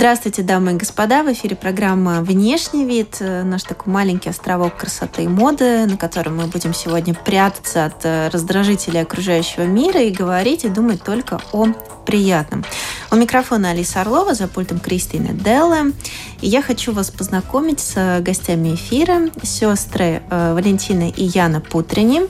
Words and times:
Здравствуйте, 0.00 0.42
дамы 0.42 0.72
и 0.72 0.76
господа! 0.76 1.22
В 1.22 1.30
эфире 1.30 1.56
программа 1.56 2.22
«Внешний 2.22 2.86
вид», 2.86 3.18
э, 3.20 3.42
наш 3.42 3.64
такой 3.64 3.92
маленький 3.92 4.30
островок 4.30 4.78
красоты 4.78 5.24
и 5.24 5.28
моды, 5.28 5.84
на 5.84 5.98
котором 5.98 6.38
мы 6.38 6.46
будем 6.46 6.72
сегодня 6.72 7.12
прятаться 7.12 7.84
от 7.84 8.02
э, 8.04 8.28
раздражителей 8.28 9.02
окружающего 9.02 9.64
мира 9.64 10.00
и 10.00 10.10
говорить 10.10 10.64
и 10.64 10.70
думать 10.70 11.04
только 11.04 11.38
о 11.52 11.66
приятном. 12.06 12.64
У 13.10 13.16
микрофона 13.16 13.72
Алиса 13.72 14.00
Орлова, 14.00 14.32
за 14.32 14.48
пультом 14.48 14.80
Кристины 14.80 15.34
Делла. 15.34 15.92
И 16.40 16.48
я 16.48 16.62
хочу 16.62 16.92
вас 16.92 17.10
познакомить 17.10 17.80
с 17.80 18.20
гостями 18.22 18.76
эфира, 18.76 19.28
сестры 19.42 20.22
э, 20.30 20.54
Валентина 20.54 21.10
и 21.10 21.24
Яна 21.24 21.60
Путрини. 21.60 22.22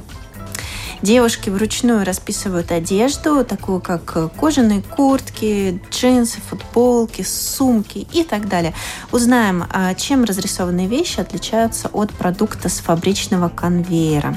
Девушки 1.02 1.48
вручную 1.48 2.04
расписывают 2.04 2.72
одежду, 2.72 3.42
такую 3.45 3.80
как 3.80 4.04
кожаные 4.38 4.82
куртки, 4.82 5.80
джинсы, 5.91 6.41
футболки, 6.41 7.22
сумки 7.22 8.06
и 8.12 8.22
так 8.22 8.48
далее. 8.48 8.74
Узнаем, 9.10 9.64
а, 9.70 9.94
чем 9.94 10.24
разрисованные 10.24 10.88
вещи 10.88 11.20
отличаются 11.20 11.88
от 11.88 12.12
продукта 12.12 12.68
с 12.68 12.80
фабричного 12.80 13.48
конвейера. 13.48 14.36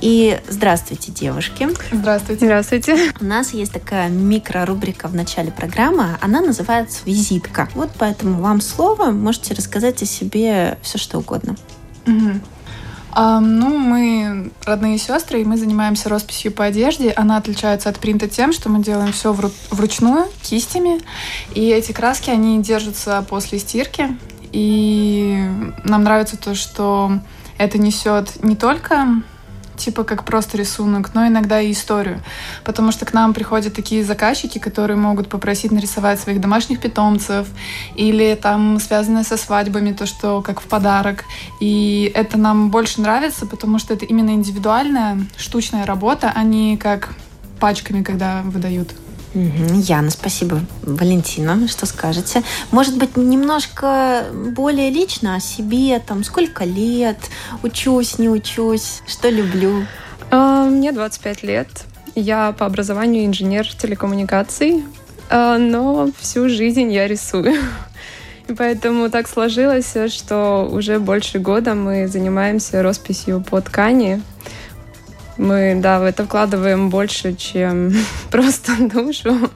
И 0.00 0.40
здравствуйте, 0.48 1.12
девушки. 1.12 1.68
Здравствуйте. 1.92 2.46
Здравствуйте. 2.46 3.12
У 3.20 3.24
нас 3.24 3.52
есть 3.52 3.72
такая 3.72 4.08
микрорубрика 4.08 5.06
в 5.06 5.14
начале 5.14 5.52
программы. 5.52 6.18
Она 6.20 6.40
называется 6.40 7.02
«Визитка». 7.04 7.68
Вот 7.74 7.90
поэтому 7.96 8.40
вам 8.40 8.60
слово. 8.60 9.12
Можете 9.12 9.54
рассказать 9.54 10.02
о 10.02 10.06
себе 10.06 10.78
все, 10.82 10.98
что 10.98 11.18
угодно. 11.18 11.54
Угу. 12.06 12.40
А, 13.12 13.40
ну, 13.40 13.76
мы 13.76 14.50
родные 14.64 14.98
сестры, 14.98 15.40
и 15.40 15.44
мы 15.44 15.56
занимаемся 15.56 16.08
росписью 16.08 16.52
по 16.52 16.64
одежде. 16.64 17.10
Она 17.10 17.36
отличается 17.36 17.88
от 17.88 17.98
принта 17.98 18.28
тем, 18.28 18.52
что 18.52 18.68
мы 18.68 18.82
делаем 18.82 19.12
все 19.12 19.32
вру- 19.32 19.52
вручную, 19.70 20.26
кистями. 20.42 21.00
И 21.54 21.68
эти 21.68 21.92
краски, 21.92 22.30
они 22.30 22.62
держатся 22.62 23.24
после 23.28 23.58
стирки. 23.58 24.16
И 24.52 25.38
нам 25.84 26.04
нравится 26.04 26.36
то, 26.36 26.54
что 26.54 27.12
это 27.58 27.78
несет 27.78 28.42
не 28.42 28.56
только 28.56 29.22
типа 29.80 30.04
как 30.04 30.24
просто 30.24 30.56
рисунок, 30.56 31.14
но 31.14 31.26
иногда 31.26 31.60
и 31.60 31.72
историю. 31.72 32.20
Потому 32.64 32.92
что 32.92 33.06
к 33.06 33.12
нам 33.12 33.34
приходят 33.34 33.74
такие 33.74 34.04
заказчики, 34.04 34.58
которые 34.58 34.96
могут 34.96 35.28
попросить 35.28 35.72
нарисовать 35.72 36.20
своих 36.20 36.40
домашних 36.40 36.80
питомцев 36.80 37.48
или 37.96 38.38
там 38.40 38.78
связанное 38.78 39.24
со 39.24 39.36
свадьбами, 39.36 39.92
то, 39.92 40.06
что 40.06 40.42
как 40.42 40.60
в 40.60 40.64
подарок. 40.64 41.24
И 41.60 42.10
это 42.14 42.38
нам 42.38 42.70
больше 42.70 43.00
нравится, 43.00 43.46
потому 43.46 43.78
что 43.78 43.94
это 43.94 44.04
именно 44.04 44.30
индивидуальная, 44.30 45.18
штучная 45.36 45.86
работа, 45.86 46.32
а 46.34 46.42
не 46.42 46.76
как 46.76 47.14
пачками, 47.58 48.02
когда 48.02 48.42
выдают. 48.44 48.94
Яна, 49.34 50.10
спасибо. 50.10 50.60
Валентина, 50.82 51.68
что 51.68 51.86
скажете? 51.86 52.42
Может 52.72 52.98
быть, 52.98 53.16
немножко 53.16 54.24
более 54.32 54.90
лично 54.90 55.36
о 55.36 55.40
себе, 55.40 56.00
там, 56.00 56.24
сколько 56.24 56.64
лет, 56.64 57.18
учусь, 57.62 58.18
не 58.18 58.28
учусь, 58.28 59.02
что 59.06 59.28
люблю? 59.28 59.86
А, 60.32 60.64
мне 60.64 60.90
25 60.90 61.44
лет. 61.44 61.68
Я 62.16 62.52
по 62.52 62.66
образованию 62.66 63.24
инженер 63.24 63.68
телекоммуникаций, 63.72 64.82
а, 65.28 65.58
но 65.58 66.10
всю 66.18 66.48
жизнь 66.48 66.90
я 66.90 67.06
рисую. 67.06 67.54
И 68.48 68.52
поэтому 68.52 69.10
так 69.10 69.28
сложилось, 69.28 69.94
что 70.08 70.68
уже 70.68 70.98
больше 70.98 71.38
года 71.38 71.76
мы 71.76 72.08
занимаемся 72.08 72.82
росписью 72.82 73.44
по 73.48 73.60
ткани. 73.60 74.22
Мы, 75.40 75.74
да, 75.74 76.00
в 76.00 76.04
это 76.04 76.26
вкладываем 76.26 76.90
больше, 76.90 77.34
чем 77.34 77.94
просто 78.30 78.72
душу, 78.78 79.50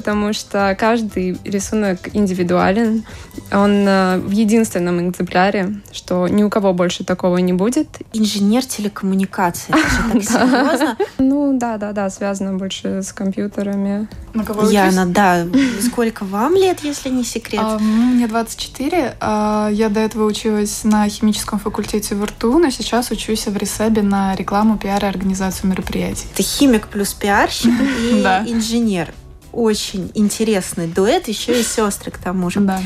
потому 0.00 0.32
что 0.32 0.74
каждый 0.78 1.36
рисунок 1.44 2.08
индивидуален. 2.14 3.04
Он 3.52 3.86
э, 3.86 4.16
в 4.18 4.30
единственном 4.30 5.10
экземпляре, 5.10 5.74
что 5.92 6.26
ни 6.26 6.42
у 6.42 6.48
кого 6.48 6.72
больше 6.72 7.04
такого 7.04 7.36
не 7.36 7.52
будет. 7.52 7.88
Инженер 8.14 8.64
телекоммуникации. 8.64 9.74
Это 9.74 10.12
так 10.12 10.22
серьезно? 10.24 10.96
Ну, 11.18 11.58
да, 11.58 11.76
да, 11.76 11.92
да, 11.92 12.08
связано 12.08 12.56
больше 12.56 13.02
с 13.02 13.12
компьютерами. 13.12 14.08
На 14.32 14.44
кого 14.44 14.70
Яна, 14.70 15.04
да. 15.04 15.46
Сколько 15.82 16.24
вам 16.24 16.54
лет, 16.54 16.80
если 16.82 17.10
не 17.10 17.24
секрет? 17.24 17.60
А, 17.62 17.78
мне 17.78 18.26
24. 18.26 19.16
А, 19.20 19.68
я 19.70 19.90
до 19.90 20.00
этого 20.00 20.24
училась 20.24 20.84
на 20.84 21.06
химическом 21.10 21.58
факультете 21.58 22.14
в 22.14 22.24
РТУ, 22.24 22.58
но 22.58 22.70
сейчас 22.70 23.10
учусь 23.10 23.46
в 23.46 23.56
Ресебе 23.56 24.00
на 24.00 24.34
рекламу, 24.34 24.78
пиар 24.78 25.04
и 25.04 25.08
организацию 25.08 25.68
мероприятий. 25.68 26.26
Ты 26.34 26.42
химик 26.42 26.88
плюс 26.88 27.12
пиарщик 27.12 27.74
и 28.00 28.22
инженер 28.50 29.12
очень 29.52 30.10
интересный 30.14 30.86
дуэт, 30.86 31.28
еще 31.28 31.60
и 31.60 31.62
сестры 31.62 32.10
к 32.10 32.18
тому 32.18 32.50
же. 32.50 32.60
Да. 32.60 32.80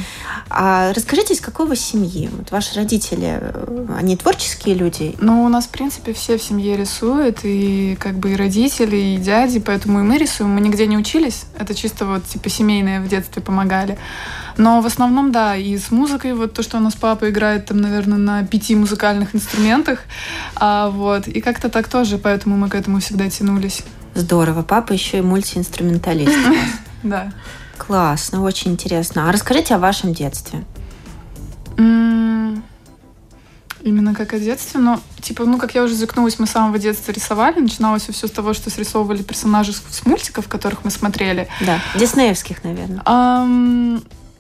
А 0.49 0.93
расскажите, 0.93 1.35
из 1.35 1.41
какой 1.41 1.67
вы 1.67 1.77
семьи? 1.77 2.31
Вот 2.33 2.51
ваши 2.51 2.75
родители, 2.75 3.39
э, 3.41 3.87
они 3.97 4.17
творческие 4.17 4.75
люди? 4.75 5.15
Ну, 5.21 5.45
у 5.45 5.49
нас, 5.49 5.67
в 5.67 5.71
принципе, 5.71 6.13
все 6.13 6.39
в 6.39 6.43
семье 6.43 6.77
рисуют, 6.77 7.41
и 7.43 7.97
как 8.01 8.15
бы 8.19 8.33
и 8.33 8.37
родители, 8.37 8.97
и 8.97 9.17
дяди, 9.17 9.61
поэтому 9.61 10.01
и 10.01 10.03
мы 10.03 10.19
рисуем. 10.19 10.51
Мы 10.51 10.61
нигде 10.61 10.87
не 10.87 10.97
учились, 10.97 11.45
это 11.59 11.75
чисто 11.75 12.07
вот 12.07 12.25
типа 12.27 12.49
семейные 12.49 13.01
в 13.01 13.09
детстве 13.09 13.43
помогали. 13.43 13.99
Но 14.57 14.81
в 14.81 14.87
основном, 14.87 15.33
да, 15.33 15.57
и 15.57 15.77
с 15.77 15.91
музыкой, 15.91 16.35
вот 16.35 16.53
то, 16.53 16.63
что 16.63 16.77
у 16.77 16.81
нас 16.81 16.95
папа 16.95 17.29
играет 17.31 17.67
там, 17.67 17.81
наверное, 17.81 18.19
на 18.19 18.47
пяти 18.47 18.77
музыкальных 18.77 19.35
инструментах, 19.35 20.01
а, 20.55 20.91
вот, 20.91 21.27
и 21.27 21.41
как-то 21.41 21.69
так 21.69 21.89
тоже, 21.89 22.19
поэтому 22.19 22.57
мы 22.57 22.69
к 22.69 22.75
этому 22.75 23.01
всегда 23.01 23.29
тянулись. 23.29 23.83
Здорово. 24.15 24.63
Папа 24.63 24.93
еще 24.93 25.19
и 25.19 25.23
мультиинструменталист. 25.23 26.39
Да. 27.03 27.33
Классно, 27.77 28.43
очень 28.43 28.73
интересно. 28.73 29.29
А 29.29 29.33
расскажите 29.33 29.75
о 29.75 29.79
вашем 29.79 30.15
детстве. 30.15 30.65
Именно 31.77 32.63
как 34.15 34.33
о 34.33 34.39
детстве, 34.39 34.81
но, 34.81 35.01
типа, 35.21 35.45
ну, 35.45 35.59
как 35.59 35.75
я 35.75 35.83
уже 35.83 35.95
закнулась, 35.95 36.39
мы 36.39 36.47
с 36.47 36.53
самого 36.53 36.79
детства 36.79 37.13
рисовали. 37.13 37.61
Начиналось 37.61 38.09
все 38.09 38.27
с 38.27 38.31
того, 38.31 38.55
что 38.55 38.71
срисовывали 38.71 39.23
персонажей 39.23 39.75
с 39.75 40.07
мультиков, 40.07 40.49
которых 40.49 40.85
мы 40.85 40.91
смотрели. 40.91 41.47
Да, 41.61 41.79
диснеевских, 41.95 42.65
наверное. 42.65 43.03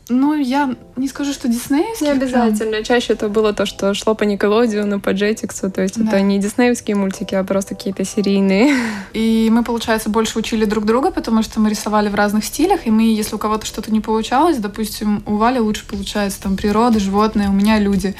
Ну, 0.08 0.34
я 0.34 0.74
не 0.96 1.08
скажу, 1.08 1.32
что 1.32 1.48
диснеевские. 1.48 2.10
Не 2.10 2.16
обязательно. 2.16 2.70
Прям. 2.70 2.84
Чаще 2.84 3.14
это 3.14 3.28
было 3.28 3.52
то, 3.52 3.66
что 3.66 3.94
шло 3.94 4.14
по 4.14 4.22
Никелодиону, 4.22 5.00
по 5.00 5.10
Джетиксу. 5.10 5.68
То 5.68 5.82
есть 5.82 5.98
да. 5.98 6.06
это 6.06 6.20
не 6.20 6.38
диснеевские 6.38 6.96
мультики, 6.96 7.34
а 7.34 7.42
просто 7.42 7.74
какие-то 7.74 8.04
серийные. 8.04 8.76
И 9.12 9.48
мы, 9.50 9.64
получается, 9.64 10.08
больше 10.08 10.38
учили 10.38 10.64
друг 10.66 10.84
друга, 10.84 11.10
потому 11.10 11.42
что 11.42 11.58
мы 11.58 11.70
рисовали 11.70 12.08
в 12.08 12.14
разных 12.14 12.44
стилях. 12.44 12.86
И 12.86 12.90
мы, 12.90 13.02
если 13.12 13.34
у 13.34 13.38
кого-то 13.38 13.66
что-то 13.66 13.92
не 13.92 14.00
получалось, 14.00 14.58
допустим, 14.58 15.24
у 15.26 15.34
Вали 15.36 15.58
лучше 15.58 15.84
получается 15.84 16.40
там 16.40 16.56
природа, 16.56 17.00
животные, 17.00 17.48
у 17.48 17.52
меня 17.52 17.80
люди. 17.80 18.14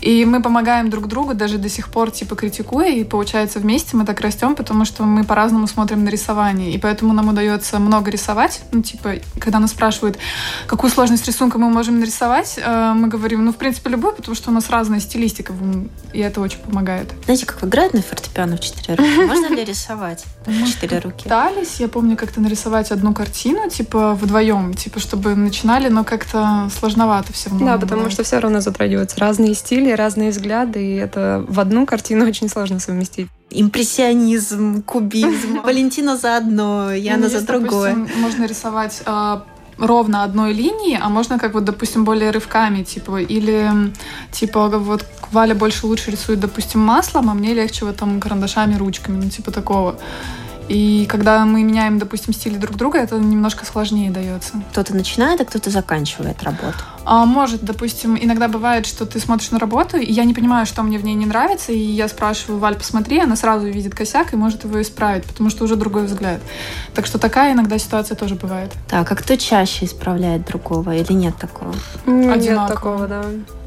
И 0.00 0.24
мы 0.24 0.40
помогаем 0.40 0.88
друг 0.88 1.08
другу 1.08 1.34
даже 1.34 1.58
до 1.58 1.68
сих 1.68 1.90
пор, 1.90 2.10
типа, 2.10 2.36
критикуя. 2.36 2.88
И 2.88 3.04
получается, 3.04 3.58
вместе 3.58 3.98
мы 3.98 4.06
так 4.06 4.22
растем, 4.22 4.54
потому 4.54 4.86
что 4.86 5.02
мы 5.02 5.24
по-разному 5.24 5.66
смотрим 5.66 6.04
на 6.04 6.08
рисование. 6.08 6.72
И 6.72 6.78
поэтому 6.78 7.12
нам 7.12 7.28
удается 7.28 7.78
много 7.78 8.10
рисовать. 8.10 8.62
Ну, 8.72 8.80
типа, 8.80 9.16
когда 9.38 9.58
нас 9.58 9.72
спрашивают, 9.72 10.16
какую 10.66 10.90
сложность 10.90 11.24
с 11.24 11.26
рисунком 11.26 11.60
мы 11.60 11.68
можем 11.68 12.00
нарисовать, 12.00 12.13
э, 12.22 12.92
мы 12.94 13.08
говорим, 13.08 13.44
ну, 13.44 13.52
в 13.52 13.56
принципе, 13.56 13.90
любой, 13.90 14.14
потому 14.14 14.34
что 14.34 14.50
у 14.50 14.52
нас 14.52 14.70
разная 14.70 15.00
стилистика, 15.00 15.54
и 16.12 16.18
это 16.20 16.40
очень 16.40 16.58
помогает. 16.58 17.12
Знаете, 17.24 17.46
как 17.46 17.62
играют 17.64 17.94
на 17.94 18.02
фортепиано 18.02 18.56
в 18.56 18.60
четыре 18.60 18.94
руки? 18.94 19.26
Можно 19.26 19.54
ли 19.54 19.64
рисовать 19.64 20.24
в 20.46 20.66
четыре 20.66 20.98
руки? 20.98 21.24
Пытались, 21.24 21.80
я 21.80 21.88
помню, 21.88 22.16
как-то 22.16 22.40
нарисовать 22.40 22.90
одну 22.90 23.14
картину, 23.14 23.68
типа, 23.68 24.14
вдвоем, 24.14 24.74
типа, 24.74 25.00
чтобы 25.00 25.34
начинали, 25.34 25.88
но 25.88 26.04
как-то 26.04 26.68
сложновато 26.78 27.32
все 27.32 27.50
равно. 27.50 27.66
Да, 27.66 27.78
потому 27.78 28.10
что 28.10 28.22
все 28.22 28.38
равно 28.38 28.60
затрагиваются 28.60 29.18
разные 29.20 29.54
стили, 29.54 29.90
разные 29.92 30.30
взгляды, 30.30 30.84
и 30.84 30.94
это 30.96 31.44
в 31.48 31.60
одну 31.60 31.86
картину 31.86 32.26
очень 32.28 32.48
сложно 32.48 32.80
совместить 32.80 33.28
импрессионизм, 33.50 34.82
кубизм. 34.82 35.60
Валентина 35.64 36.16
за 36.16 36.36
одно, 36.36 36.92
Яна 36.92 37.28
за 37.28 37.40
другое. 37.46 37.94
можно 38.16 38.46
рисовать 38.46 39.02
а, 39.06 39.44
ровно 39.78 40.22
одной 40.22 40.52
линии, 40.52 40.98
а 41.00 41.08
можно 41.08 41.38
как 41.38 41.54
вот, 41.54 41.64
допустим, 41.64 42.04
более 42.04 42.30
рывками, 42.30 42.82
типа, 42.82 43.22
или 43.22 43.70
типа 44.32 44.68
вот 44.68 45.04
Валя 45.32 45.54
больше 45.54 45.86
лучше 45.86 46.10
рисует, 46.10 46.40
допустим, 46.40 46.80
маслом, 46.80 47.30
а 47.30 47.34
мне 47.34 47.54
легче 47.54 47.84
вот 47.84 47.96
там 47.96 48.20
карандашами, 48.20 48.76
ручками, 48.76 49.22
ну 49.22 49.30
типа 49.30 49.50
такого. 49.50 49.96
И 50.68 51.06
когда 51.06 51.44
мы 51.44 51.62
меняем, 51.62 51.98
допустим, 51.98 52.32
стили 52.32 52.56
друг 52.56 52.76
друга, 52.76 52.98
это 52.98 53.18
немножко 53.18 53.66
сложнее 53.66 54.10
дается. 54.10 54.62
Кто-то 54.72 54.94
начинает, 54.94 55.40
а 55.40 55.44
кто-то 55.44 55.70
заканчивает 55.70 56.42
работу. 56.42 56.78
А, 57.04 57.26
может, 57.26 57.62
допустим, 57.62 58.16
иногда 58.18 58.48
бывает, 58.48 58.86
что 58.86 59.04
ты 59.04 59.20
смотришь 59.20 59.50
на 59.50 59.58
работу, 59.58 59.98
и 59.98 60.10
я 60.10 60.24
не 60.24 60.32
понимаю, 60.32 60.64
что 60.64 60.82
мне 60.82 60.98
в 60.98 61.04
ней 61.04 61.14
не 61.14 61.26
нравится, 61.26 61.72
и 61.72 61.78
я 61.78 62.08
спрашиваю, 62.08 62.58
Валь, 62.58 62.76
посмотри, 62.76 63.20
она 63.20 63.36
сразу 63.36 63.66
видит 63.66 63.94
косяк 63.94 64.32
и 64.32 64.36
может 64.36 64.64
его 64.64 64.80
исправить, 64.80 65.24
потому 65.24 65.50
что 65.50 65.64
уже 65.64 65.76
другой 65.76 66.06
взгляд. 66.06 66.40
Так 66.94 67.04
что 67.06 67.18
такая 67.18 67.52
иногда 67.52 67.78
ситуация 67.78 68.16
тоже 68.16 68.34
бывает. 68.34 68.72
Так, 68.88 69.10
а 69.10 69.14
кто 69.16 69.36
чаще 69.36 69.84
исправляет 69.84 70.46
другого 70.46 70.94
или 70.94 71.12
нет 71.12 71.36
такого? 71.36 71.74
Нет 72.06 72.34
Одинаково. 72.34 72.68
такого, 72.68 73.06
да. 73.06 73.24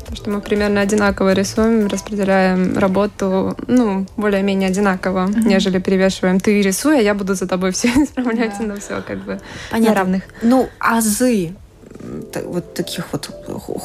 Потому 0.08 0.18
что 0.18 0.30
мы 0.30 0.42
примерно 0.42 0.80
одинаково 0.80 1.34
рисуем, 1.34 1.88
распределяем 1.88 2.78
работу, 2.78 3.58
ну, 3.68 4.06
более-менее 4.16 4.70
одинаково, 4.70 5.28
mm-hmm. 5.28 5.48
нежели 5.48 5.80
перевешиваем. 5.80 6.40
Ты 6.40 6.62
рисуй, 6.62 7.00
а 7.00 7.02
я 7.02 7.14
буду 7.14 7.34
за 7.34 7.46
тобой 7.46 7.72
все 7.72 7.90
исправлять, 7.90 8.54
yeah. 8.60 8.66
но 8.66 8.78
все 8.78 9.02
как 9.06 9.18
бы 9.26 9.42
Понятно. 9.70 9.90
на 9.90 10.00
равных. 10.00 10.24
Ну, 10.42 10.70
азы 10.80 11.56
вот 12.46 12.74
таких 12.74 13.12
вот 13.12 13.30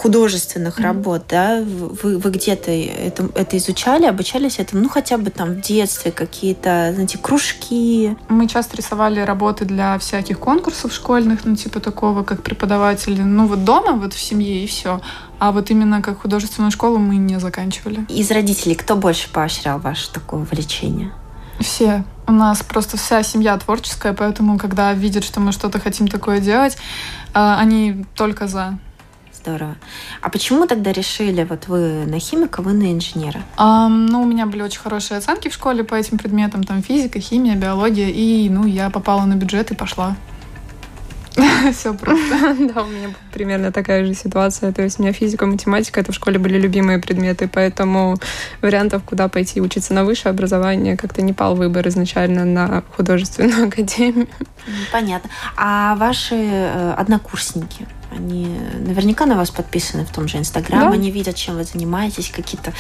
художественных 0.03 0.79
mm-hmm. 0.79 0.83
работ, 0.83 1.23
да, 1.29 1.61
вы, 1.63 2.19
вы 2.19 2.31
где-то 2.31 2.71
это, 2.71 3.29
это 3.35 3.57
изучали, 3.57 4.07
обучались 4.07 4.59
этому, 4.59 4.83
ну, 4.83 4.89
хотя 4.89 5.19
бы 5.19 5.31
там 5.31 5.55
в 5.55 5.61
детстве 5.61 6.13
какие-то, 6.13 6.91
знаете, 6.93 7.19
кружки? 7.19 8.17
Мы 8.29 8.49
часто 8.49 8.77
рисовали 8.77 9.21
работы 9.21 9.65
для 9.65 9.99
всяких 9.99 10.39
конкурсов 10.39 10.93
школьных, 10.93 11.45
ну, 11.45 11.57
типа 11.57 11.81
такого, 11.81 12.23
как 12.23 12.43
преподаватели, 12.43 13.23
ну, 13.23 13.47
вот 13.47 13.65
дома, 13.65 13.93
вот 13.93 14.13
в 14.15 14.19
семье 14.19 14.65
и 14.65 14.67
все. 14.67 15.01
А 15.39 15.51
вот 15.51 15.71
именно 15.71 16.03
как 16.03 16.23
художественную 16.23 16.71
школу 16.71 16.99
мы 16.99 17.17
не 17.17 17.41
заканчивали. 17.41 18.07
Из 18.09 18.31
родителей 18.31 18.75
кто 18.75 18.97
больше 18.97 19.29
поощрял 19.31 19.79
ваше 19.81 20.13
такое 20.13 20.41
увлечение? 20.41 21.13
Все. 21.59 22.05
У 22.27 22.33
нас 22.33 22.63
просто 22.63 22.97
вся 22.97 23.23
семья 23.23 23.57
творческая, 23.59 24.13
поэтому, 24.13 24.59
когда 24.59 24.93
видят, 24.93 25.25
что 25.25 25.41
мы 25.41 25.53
что-то 25.53 25.81
хотим 25.81 26.09
такое 26.09 26.41
делать, 26.41 26.77
а, 27.35 27.59
они 27.59 28.05
только 28.15 28.47
за. 28.47 28.79
Здорово. 29.33 29.75
А 30.21 30.31
почему 30.31 30.67
тогда 30.67 30.93
решили, 30.93 31.43
вот 31.43 31.67
вы 31.67 32.07
на 32.07 32.21
химика, 32.21 32.63
вы 32.63 32.75
на 32.75 32.93
инженера? 32.93 33.43
Um, 33.57 34.07
ну, 34.09 34.23
у 34.23 34.25
меня 34.25 34.47
были 34.47 34.63
очень 34.63 34.81
хорошие 34.81 35.19
оценки 35.19 35.49
в 35.49 35.55
школе 35.55 35.83
по 35.83 35.97
этим 35.97 36.17
предметам, 36.17 36.63
там 36.63 36.81
физика, 36.81 37.19
химия, 37.19 37.57
биология, 37.57 38.09
и, 38.09 38.49
ну, 38.49 38.67
я 38.67 38.89
попала 38.89 39.25
на 39.25 39.35
бюджет 39.35 39.73
и 39.73 39.75
пошла. 39.75 40.17
Все 41.73 41.94
просто. 41.94 42.56
Да, 42.75 42.82
у 42.82 42.87
меня 42.87 43.11
примерно 43.32 43.73
такая 43.73 44.05
же 44.05 44.14
ситуация. 44.14 44.73
То 44.73 44.82
есть 44.82 44.99
у 44.99 45.02
меня 45.02 45.12
физика, 45.12 45.46
математика, 45.46 46.00
это 46.00 46.12
в 46.12 46.14
школе 46.14 46.38
были 46.38 46.58
любимые 46.58 46.99
предметы, 46.99 47.49
поэтому 47.52 48.17
вариантов, 48.61 49.02
куда 49.05 49.29
пойти 49.29 49.61
учиться 49.61 49.94
на 49.94 50.05
высшее 50.05 50.31
образование, 50.31 50.96
как-то 50.96 51.23
не 51.23 51.32
пал 51.32 51.55
выбор 51.55 51.88
изначально 51.88 52.44
на 52.44 52.82
художественную 52.96 53.69
академию. 53.69 54.29
Понятно. 54.93 55.31
А 55.56 55.96
ваши 55.96 56.37
э, 56.37 56.94
однокурсники, 56.96 57.87
они 58.14 58.47
наверняка 58.87 59.26
на 59.26 59.37
вас 59.37 59.50
подписаны 59.50 60.05
в 60.05 60.11
том 60.11 60.29
же 60.29 60.38
Инстаграм, 60.38 60.91
да? 60.91 60.91
они 60.91 61.11
видят, 61.11 61.37
чем 61.37 61.56
вы 61.56 61.64
занимаетесь, 61.64 62.31
какие-то, 62.31 62.73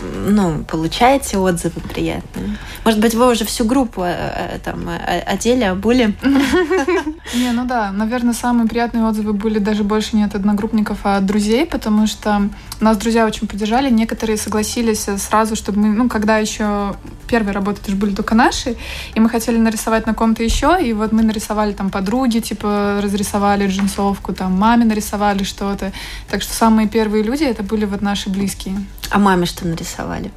ну, 0.00 0.64
получаете 0.64 1.38
отзывы 1.38 1.80
приятные. 1.80 2.56
Может 2.84 3.00
быть, 3.00 3.14
вы 3.14 3.30
уже 3.30 3.44
всю 3.44 3.64
группу 3.64 4.02
э, 4.02 4.14
э, 4.14 4.58
там 4.64 4.88
одели, 5.26 5.64
обули? 5.64 6.14
Не, 7.34 7.52
ну 7.52 7.66
да, 7.66 7.92
наверное, 7.92 8.34
самые 8.34 8.68
приятные 8.68 9.04
отзывы 9.04 9.32
были 9.32 9.58
даже 9.58 9.84
больше 9.84 10.16
не 10.16 10.24
от 10.24 10.34
одногруппников, 10.34 10.98
а 11.04 11.16
от 11.16 11.26
друзей, 11.26 11.66
потому 11.66 12.06
что 12.06 12.48
нас 12.80 12.96
друзья 12.96 13.26
очень 13.26 13.46
поддержали, 13.46 13.90
некоторые 13.90 14.36
согласились 14.36 15.06
сразу, 15.18 15.56
чтобы 15.56 15.80
мы, 15.80 15.88
ну, 15.88 16.08
когда 16.08 16.38
еще 16.38 16.94
первые 17.28 17.52
работы 17.52 17.80
тоже 17.82 17.96
были 17.96 18.14
только 18.14 18.34
наши, 18.34 18.76
и 19.14 19.20
мы 19.20 19.28
хотели 19.28 19.58
нарисовать 19.58 20.06
на 20.06 20.14
ком-то 20.14 20.42
еще, 20.42 20.78
и 20.82 20.92
вот 20.92 21.12
мы 21.12 21.22
нарисовали 21.22 21.72
там 21.72 21.90
подруги, 21.90 22.38
типа 22.38 23.00
разрисовали 23.02 23.66
джинсовку, 23.66 24.32
там 24.32 24.52
маме 24.52 24.84
нарисовали 24.84 25.44
что-то. 25.44 25.92
Так 26.28 26.42
что 26.42 26.52
самые 26.54 26.88
первые 26.88 27.22
люди 27.22 27.44
это 27.44 27.62
были 27.62 27.84
вот 27.84 28.02
наши 28.02 28.30
близкие. 28.30 28.76
А 29.10 29.18
маме 29.18 29.46
что 29.46 29.66
нарисовали? 29.66 30.30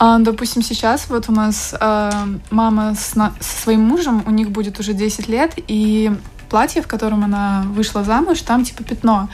А, 0.00 0.18
допустим, 0.18 0.62
сейчас 0.62 1.08
вот 1.08 1.28
у 1.28 1.32
нас 1.32 1.74
э, 1.78 2.10
мама 2.50 2.94
с, 2.94 3.16
на, 3.16 3.34
со 3.40 3.62
своим 3.62 3.80
мужем, 3.80 4.22
у 4.26 4.30
них 4.30 4.50
будет 4.50 4.78
уже 4.78 4.92
10 4.92 5.28
лет, 5.28 5.54
и 5.56 6.12
платье, 6.48 6.82
в 6.82 6.86
котором 6.86 7.24
она 7.24 7.64
вышла 7.66 8.04
замуж, 8.04 8.40
там 8.42 8.64
типа 8.64 8.82
пятно. 8.84 9.28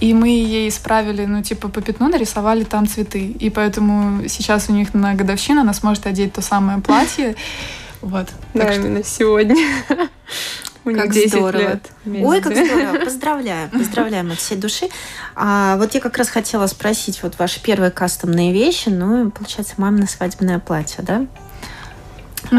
И 0.00 0.14
мы 0.14 0.28
ей 0.28 0.68
исправили, 0.68 1.24
ну, 1.24 1.42
типа 1.42 1.68
по 1.68 1.80
пятну 1.80 2.08
нарисовали 2.08 2.64
там 2.64 2.86
цветы. 2.86 3.26
И 3.26 3.50
поэтому 3.50 4.28
сейчас 4.28 4.68
у 4.68 4.72
них 4.72 4.94
на 4.94 5.14
годовщину 5.14 5.62
она 5.62 5.72
сможет 5.72 6.06
одеть 6.06 6.32
то 6.32 6.42
самое 6.42 6.80
платье. 6.80 7.36
Вот. 8.00 8.28
Да, 8.54 8.64
так 8.64 8.76
именно 8.76 9.00
что... 9.00 9.08
сегодня. 9.08 9.56
У 10.84 10.94
как 10.94 11.10
10 11.10 11.30
здорово. 11.30 11.60
лет. 11.60 11.90
Ой, 12.06 12.40
как 12.40 12.56
здорово. 12.56 13.04
Поздравляю. 13.04 13.68
Поздравляем 13.70 14.30
от 14.30 14.38
всей 14.38 14.56
души. 14.56 14.88
А 15.34 15.76
вот 15.76 15.94
я 15.94 16.00
как 16.00 16.16
раз 16.16 16.28
хотела 16.28 16.66
спросить, 16.66 17.22
вот 17.22 17.38
ваши 17.38 17.60
первые 17.60 17.90
кастомные 17.90 18.52
вещи, 18.52 18.88
ну, 18.88 19.30
получается, 19.30 19.74
мамино 19.76 20.06
свадебное 20.06 20.58
платье, 20.58 21.02
да? 21.02 21.26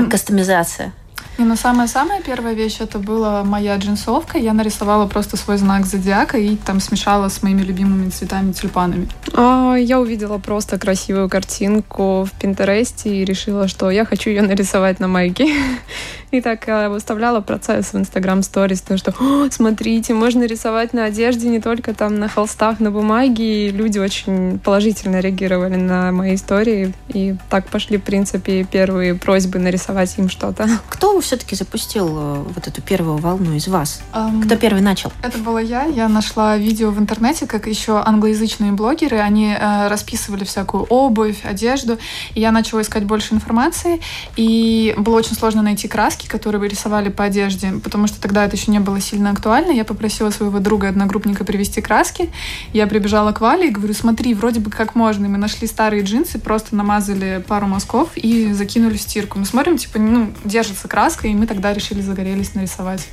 Кастомизация. 0.10 0.94
И 1.40 1.42
ну, 1.42 1.56
самая-самая 1.56 2.22
первая 2.22 2.54
вещь 2.54 2.82
это 2.82 3.00
была 3.00 3.46
моя 3.46 3.78
джинсовка. 3.78 4.38
Я 4.38 4.52
нарисовала 4.52 5.08
просто 5.08 5.38
свой 5.38 5.56
знак 5.58 5.86
зодиака 5.86 6.38
и 6.38 6.58
там 6.58 6.82
смешала 6.82 7.30
с 7.30 7.42
моими 7.42 7.62
любимыми 7.62 8.10
цветами 8.10 8.52
тюльпанами. 8.52 9.08
А, 9.34 9.76
я 9.76 10.02
увидела 10.02 10.38
просто 10.38 10.78
красивую 10.78 11.30
картинку 11.30 12.26
в 12.26 12.32
Пинтересте 12.38 13.16
и 13.16 13.24
решила, 13.24 13.70
что 13.70 13.90
я 13.90 14.04
хочу 14.04 14.32
ее 14.32 14.42
нарисовать 14.42 15.00
на 15.00 15.08
майке. 15.08 15.48
И 16.32 16.42
так 16.42 16.68
э, 16.68 16.90
выставляла 16.90 17.42
процесс 17.42 17.88
в 17.92 17.96
Instagram 17.96 18.42
Stories, 18.42 18.84
то 18.88 18.98
что 18.98 19.14
смотрите, 19.50 20.14
можно 20.14 20.44
рисовать 20.44 20.94
на 20.94 21.06
одежде, 21.06 21.50
не 21.50 21.60
только 21.60 21.96
там 21.96 22.20
на 22.20 22.28
холстах, 22.28 22.80
на 22.80 22.92
бумаге. 22.92 23.68
И 23.68 23.72
люди 23.72 23.98
очень 23.98 24.60
положительно 24.60 25.22
реагировали 25.22 25.76
на 25.76 26.12
мои 26.12 26.36
истории. 26.36 26.94
И 27.08 27.36
так 27.50 27.66
пошли, 27.68 27.98
в 27.98 28.04
принципе, 28.04 28.64
первые 28.64 29.16
просьбы 29.16 29.58
нарисовать 29.58 30.16
им 30.20 30.30
что-то. 30.30 30.70
Кто 30.90 31.18
все-таки 31.30 31.56
запустил 31.56 32.08
э, 32.10 32.44
вот 32.56 32.68
эту 32.68 32.81
первую 32.81 33.18
волну 33.18 33.54
из 33.54 33.68
вас? 33.68 34.02
Um, 34.16 34.44
Кто 34.44 34.56
первый 34.56 34.81
начал? 34.81 35.12
Это 35.22 35.38
была 35.38 35.62
я. 35.62 35.84
Я 35.84 36.10
нашла 36.10 36.58
видео 36.58 36.90
в 36.90 36.98
интернете, 36.98 37.46
как 37.46 37.68
еще 37.68 38.02
англоязычные 38.04 38.72
блогеры. 38.72 39.20
Они 39.20 39.54
э, 39.54 39.88
расписывали 39.90 40.44
всякую 40.44 40.86
обувь, 40.86 41.46
одежду. 41.46 42.00
И 42.34 42.42
я 42.42 42.52
начала 42.52 42.81
искать 42.81 43.04
больше 43.04 43.36
информации. 43.36 44.02
И 44.38 44.96
было 44.98 45.18
очень 45.18 45.36
сложно 45.36 45.62
найти 45.62 45.88
краски 45.88 46.28
которые 46.28 46.60
вы 46.60 46.68
рисовали 46.68 47.10
по 47.10 47.26
одежде, 47.26 47.74
потому 47.84 48.08
что 48.08 48.20
тогда 48.22 48.46
это 48.46 48.56
еще 48.56 48.72
не 48.72 48.80
было 48.80 49.00
сильно 49.00 49.31
актуально. 49.31 49.72
Я 49.72 49.86
попросила 49.86 50.30
своего 50.30 50.60
друга-одногруппника 50.60 51.44
привезти 51.44 51.81
краски. 51.81 52.31
Я 52.74 52.88
прибежала 52.88 53.34
к 53.34 53.42
Вале 53.42 53.68
и 53.68 53.72
говорю, 53.72 53.94
смотри, 53.94 54.34
вроде 54.34 54.60
бы 54.60 54.72
как 54.72 54.96
можно. 54.96 55.26
И 55.26 55.30
мы 55.30 55.38
нашли 55.38 55.68
старые 55.68 56.04
джинсы, 56.04 56.40
просто 56.40 56.76
намазали 56.76 57.44
пару 57.48 57.68
мазков 57.68 58.09
и 58.16 58.54
закинули 58.54 58.98
в 58.98 59.02
стирку. 59.02 59.38
Мы 59.38 59.45
смотрим, 59.45 59.78
типа, 59.78 60.00
ну, 60.00 60.31
держится 60.44 60.88
краска, 60.88 61.19
и 61.23 61.33
мы 61.33 61.47
тогда 61.47 61.73
решили 61.73 62.02
загорелись 62.02 62.56
нарисовать 62.56 63.07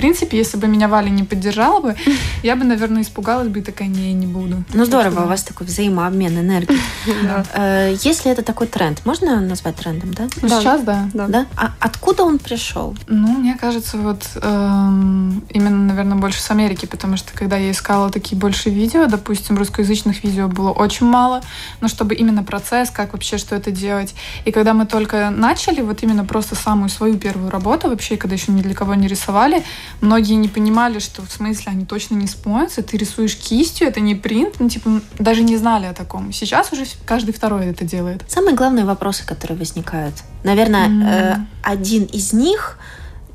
принципе, 0.00 0.38
если 0.38 0.56
бы 0.56 0.66
меня 0.66 0.88
Валя 0.88 1.10
не 1.10 1.24
поддержала 1.24 1.80
бы, 1.80 1.94
я 2.42 2.56
бы, 2.56 2.64
наверное, 2.64 3.02
испугалась 3.02 3.48
бы 3.48 3.58
и 3.58 3.62
такая, 3.62 3.88
не, 3.88 4.14
не 4.14 4.26
буду. 4.26 4.64
Ну, 4.72 4.84
здорово, 4.86 5.24
у 5.24 5.26
вас 5.26 5.42
такой 5.42 5.66
взаимообмен 5.66 6.38
энергии. 6.38 6.78
Э, 7.52 7.94
если 8.02 8.30
это 8.30 8.42
такой 8.42 8.66
тренд, 8.66 9.04
можно 9.04 9.40
назвать 9.40 9.76
трендом, 9.76 10.12
да? 10.14 10.28
Сейчас, 10.28 10.82
да. 10.82 11.08
Да? 11.14 11.46
А 11.56 11.72
откуда 11.80 12.22
он 12.22 12.38
пришел? 12.38 12.96
Ну, 13.08 13.38
мне 13.38 13.56
кажется, 13.56 13.96
вот 13.98 14.22
эм, 14.42 15.42
именно, 15.50 15.76
наверное, 15.76 16.16
больше 16.16 16.40
с 16.40 16.50
Америки, 16.50 16.86
потому 16.86 17.16
что 17.16 17.32
когда 17.34 17.56
я 17.56 17.70
искала 17.70 18.10
такие 18.10 18.38
больше 18.38 18.70
видео, 18.70 19.06
допустим, 19.06 19.56
русскоязычных 19.58 20.22
видео 20.24 20.48
было 20.48 20.70
очень 20.70 21.06
мало, 21.06 21.42
но 21.80 21.88
чтобы 21.88 22.14
именно 22.14 22.42
процесс, 22.42 22.90
как 22.90 23.12
вообще, 23.12 23.38
что 23.38 23.56
это 23.56 23.70
делать. 23.70 24.14
И 24.44 24.52
когда 24.52 24.74
мы 24.74 24.86
только 24.86 25.30
начали, 25.30 25.80
вот 25.80 26.02
именно 26.02 26.24
просто 26.24 26.54
самую 26.54 26.88
свою 26.88 27.16
первую 27.16 27.50
работу 27.50 27.88
вообще, 27.88 28.16
когда 28.16 28.36
еще 28.36 28.52
ни 28.52 28.62
для 28.62 28.74
кого 28.74 28.94
не 28.94 29.08
рисовали, 29.08 29.64
многие 30.00 30.34
не 30.34 30.48
понимали, 30.48 30.98
что 30.98 31.22
в 31.22 31.30
смысле 31.30 31.72
они 31.72 31.84
точно 31.84 32.14
не 32.14 32.26
спонсоры, 32.26 32.86
ты 32.86 32.96
рисуешь 32.96 33.36
кистью, 33.36 33.88
это 33.88 34.00
не 34.00 34.14
принт, 34.14 34.56
ну, 34.58 34.68
типа, 34.68 35.00
даже 35.18 35.42
не 35.42 35.56
знали 35.56 35.86
о 35.86 35.92
таком. 35.92 36.32
Сейчас 36.32 36.72
уже 36.72 36.84
каждый 37.04 37.32
второй 37.32 37.66
это 37.66 37.84
делает. 37.84 38.24
Самые 38.28 38.54
главные 38.54 38.84
вопросы, 38.84 39.24
которые 39.26 39.58
возникают. 39.58 40.14
Наверное, 40.44 40.88
mm. 40.88 41.04
э, 41.06 41.36
один 41.62 42.04
из 42.04 42.32
них 42.32 42.78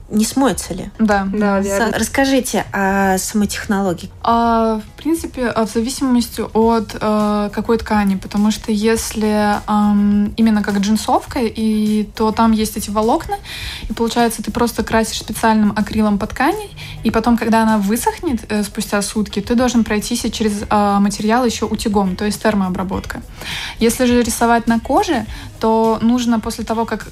не 0.10 0.24
смоется 0.24 0.74
ли? 0.74 0.92
Да. 1.00 1.28
Да, 1.32 1.60
верно. 1.60 1.98
Расскажите 1.98 2.66
о 2.72 3.18
самой 3.18 3.48
технологии. 3.48 4.10
А, 4.22 4.80
в 4.80 5.02
принципе, 5.02 5.48
а, 5.48 5.66
в 5.66 5.72
зависимости 5.72 6.42
от 6.54 6.96
э, 7.00 7.50
какой 7.52 7.78
ткани, 7.78 8.16
потому 8.16 8.52
что 8.52 8.72
если 8.72 9.56
эм, 9.68 10.34
именно 10.38 10.62
как 10.62 10.78
джинсовка, 10.78 11.40
и 11.42 12.04
то 12.16 12.32
там 12.32 12.52
есть 12.52 12.78
эти 12.78 12.92
волокна, 12.92 13.38
и 13.90 13.94
получается 13.94 14.44
ты 14.44 14.52
просто 14.52 14.84
красишь 14.84 15.20
специальным 15.20 15.74
акрилом 15.76 16.20
по 16.20 16.28
ткани, 16.28 16.70
и 17.04 17.10
потом, 17.10 17.36
когда 17.36 17.64
она 17.64 17.80
высохнет 17.80 18.42
э, 18.50 18.64
спустя 18.64 19.02
сутки, 19.02 19.42
ты 19.42 19.56
должен 19.56 19.84
пройтись 19.84 20.26
через 20.32 20.64
э, 20.70 20.98
материал 21.00 21.46
еще 21.46 21.66
утюгом, 21.66 22.16
то 22.16 22.26
есть 22.26 22.42
термообработка. 22.42 23.22
Если 23.80 24.06
же 24.06 24.22
рисовать 24.22 24.68
на 24.68 24.80
коже, 24.80 25.26
то 25.66 25.98
нужно 26.00 26.40
после 26.40 26.64
того, 26.64 26.86
как 26.86 27.08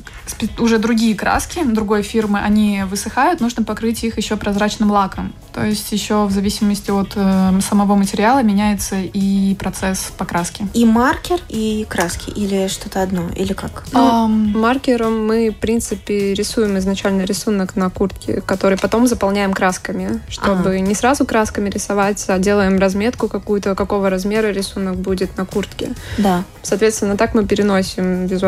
уже 0.60 0.78
другие 0.78 1.16
краски 1.16 1.64
другой 1.64 2.04
фирмы, 2.04 2.40
они 2.40 2.84
высыхают, 2.88 3.42
нужно 3.42 3.64
покрыть 3.64 4.04
их 4.04 4.18
еще 4.18 4.38
прозрачным 4.38 4.92
лаком. 4.92 5.34
То 5.54 5.66
есть 5.66 5.92
еще 5.92 6.26
в 6.26 6.32
зависимости 6.32 6.92
от 6.92 7.14
э, 7.16 7.62
самого 7.62 7.96
материала 7.96 8.44
меняется 8.44 8.98
и 8.98 9.56
процесс 9.56 10.12
покраски. 10.18 10.68
И 10.76 10.86
маркер, 10.86 11.40
и 11.50 11.86
краски, 11.90 12.30
или 12.30 12.68
что-то 12.68 13.02
одно, 13.02 13.24
или 13.36 13.54
как? 13.54 13.86
Ну, 13.92 14.00
Ам, 14.00 14.52
Маркером 14.56 15.26
мы, 15.26 15.50
в 15.50 15.58
принципе, 15.58 16.36
рисуем 16.36 16.78
изначально 16.78 17.24
рисунок 17.24 17.76
на 17.76 17.90
куртке, 17.90 18.42
который 18.42 18.78
потом 18.78 19.08
заполняем 19.08 19.54
красками, 19.54 20.22
чтобы 20.30 20.80
не 20.80 20.94
сразу 20.94 21.26
красками 21.26 21.70
рисовать, 21.70 22.24
а 22.28 22.38
делаем 22.38 22.78
разметку 22.78 23.28
какую-то, 23.28 23.74
какого 23.74 24.12
размера 24.12 24.48
рисунок 24.48 24.96
будет 24.96 25.38
на 25.38 25.46
куртке. 25.46 25.94
Да. 26.20 26.44
Соответственно, 26.62 27.18
так 27.18 27.34
мы 27.34 27.46
переносим 27.46 28.26
визуально, 28.26 28.43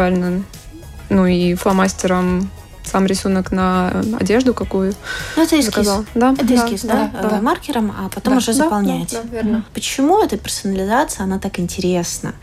ну 1.10 1.26
и 1.26 1.54
фломастером 1.56 2.50
сам 2.84 3.08
рисунок 3.08 3.52
на 3.52 3.90
одежду 4.20 4.54
какую 4.54 4.94
Ну, 5.36 5.42
это 5.44 5.56
эскиз. 5.60 5.66
заказал. 5.66 6.06
Да, 6.14 6.34
Это 6.38 6.56
эскиз, 6.56 6.82
да? 6.84 7.12
да, 7.20 7.38
Э, 7.38 7.42
Маркером, 7.42 7.92
а 7.98 8.10
потом 8.10 8.34
Да. 8.34 8.38
уже 8.38 8.54
Да, 8.54 8.64
заполняете. 8.66 9.16
да, 9.18 9.22
да, 9.24 9.30
верно. 9.30 9.66
Почему 9.74 10.22
эта 10.24 10.38
персонализация, 10.38 11.24
она 11.24 11.40
так 11.40 11.60
интересна 11.60 12.36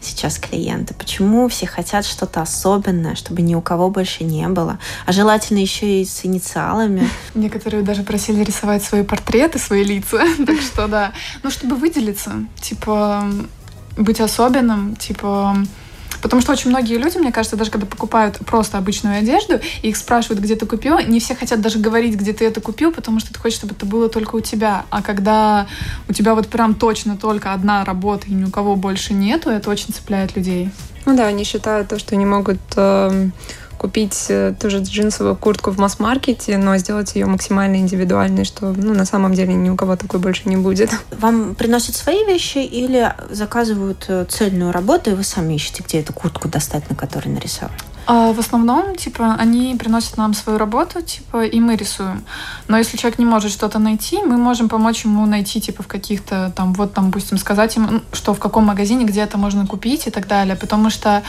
сейчас 0.00 0.38
клиенту? 0.38 0.94
Почему 0.94 1.48
все 1.48 1.66
хотят 1.66 2.06
что-то 2.06 2.40
особенное, 2.40 3.14
чтобы 3.14 3.42
ни 3.42 3.54
у 3.54 3.60
кого 3.60 3.90
больше 3.90 4.24
не 4.24 4.48
было? 4.48 4.78
А 5.04 5.12
желательно 5.12 5.58
еще 5.58 6.00
и 6.00 6.04
с 6.06 6.24
инициалами. 6.24 7.06
Некоторые 7.34 7.82
даже 7.82 8.02
просили 8.02 8.42
рисовать 8.42 8.82
свои 8.82 9.02
портреты, 9.02 9.58
свои 9.58 9.84
лица. 9.84 10.22
Так 10.46 10.60
что 10.62 10.88
да. 10.88 11.12
Ну, 11.42 11.50
чтобы 11.50 11.76
выделиться, 11.76 12.32
типа, 12.60 13.24
быть 13.98 14.20
особенным, 14.20 14.96
типа... 14.96 15.56
Потому 16.22 16.42
что 16.42 16.52
очень 16.52 16.70
многие 16.70 16.96
люди, 16.96 17.18
мне 17.18 17.32
кажется, 17.32 17.56
даже 17.56 17.70
когда 17.70 17.86
покупают 17.86 18.38
просто 18.46 18.78
обычную 18.78 19.18
одежду, 19.18 19.60
их 19.82 19.96
спрашивают, 19.96 20.40
где 20.40 20.56
ты 20.56 20.66
купил, 20.66 20.98
не 20.98 21.20
все 21.20 21.34
хотят 21.34 21.60
даже 21.60 21.78
говорить, 21.78 22.14
где 22.14 22.32
ты 22.32 22.44
это 22.44 22.60
купил, 22.60 22.92
потому 22.92 23.20
что 23.20 23.32
ты 23.32 23.38
хочешь, 23.38 23.58
чтобы 23.58 23.74
это 23.74 23.86
было 23.86 24.08
только 24.08 24.36
у 24.36 24.40
тебя. 24.40 24.84
А 24.90 25.02
когда 25.02 25.66
у 26.08 26.12
тебя 26.12 26.34
вот 26.34 26.48
прям 26.48 26.74
точно 26.74 27.16
только 27.16 27.52
одна 27.52 27.84
работа, 27.84 28.26
и 28.28 28.32
ни 28.32 28.44
у 28.44 28.50
кого 28.50 28.76
больше 28.76 29.14
нету, 29.14 29.50
это 29.50 29.70
очень 29.70 29.92
цепляет 29.92 30.36
людей. 30.36 30.70
Ну 31.06 31.16
да, 31.16 31.26
они 31.26 31.44
считают 31.44 31.88
то, 31.88 31.98
что 31.98 32.14
они 32.14 32.26
могут 32.26 32.60
эм, 32.76 33.32
купить 33.80 34.26
э, 34.28 34.52
ту 34.60 34.68
же 34.68 34.80
джинсовую 34.80 35.36
куртку 35.36 35.70
в 35.70 35.78
масс-маркете, 35.78 36.58
но 36.58 36.76
сделать 36.76 37.14
ее 37.14 37.24
максимально 37.24 37.76
индивидуальной, 37.76 38.44
что 38.44 38.74
ну, 38.76 38.92
на 38.92 39.06
самом 39.06 39.32
деле 39.32 39.54
ни 39.54 39.70
у 39.70 39.76
кого 39.76 39.96
такой 39.96 40.20
больше 40.20 40.50
не 40.50 40.58
будет. 40.58 40.90
Вам 41.18 41.54
приносят 41.54 41.96
свои 41.96 42.26
вещи 42.26 42.58
или 42.58 43.14
заказывают 43.30 44.04
э, 44.08 44.26
цельную 44.28 44.70
работу, 44.70 45.12
и 45.12 45.14
вы 45.14 45.24
сами 45.24 45.54
ищете, 45.54 45.82
где 45.82 46.00
эту 46.00 46.12
куртку 46.12 46.46
достать, 46.46 46.90
на 46.90 46.94
которой 46.94 47.28
нарисовать? 47.28 47.80
А 48.06 48.32
в 48.32 48.38
основном, 48.38 48.96
типа, 48.96 49.36
они 49.38 49.76
приносят 49.78 50.16
нам 50.16 50.34
свою 50.34 50.58
работу, 50.58 51.00
типа, 51.02 51.44
и 51.44 51.60
мы 51.60 51.76
рисуем. 51.76 52.24
Но 52.68 52.78
если 52.78 52.96
человек 52.96 53.18
не 53.18 53.24
может 53.24 53.52
что-то 53.52 53.78
найти, 53.78 54.18
мы 54.24 54.36
можем 54.36 54.68
помочь 54.68 55.04
ему 55.04 55.26
найти, 55.26 55.60
типа, 55.60 55.82
в 55.82 55.86
каких-то 55.86 56.52
там, 56.56 56.72
вот 56.74 56.92
там, 56.92 57.06
допустим, 57.06 57.38
сказать 57.38 57.76
ему, 57.76 58.00
что 58.12 58.34
в 58.34 58.40
каком 58.40 58.64
магазине, 58.64 59.04
где 59.04 59.20
это 59.20 59.38
можно 59.38 59.66
купить 59.66 60.06
и 60.06 60.10
так 60.10 60.26
далее. 60.26 60.56
Потому 60.56 60.90
что 60.90 61.22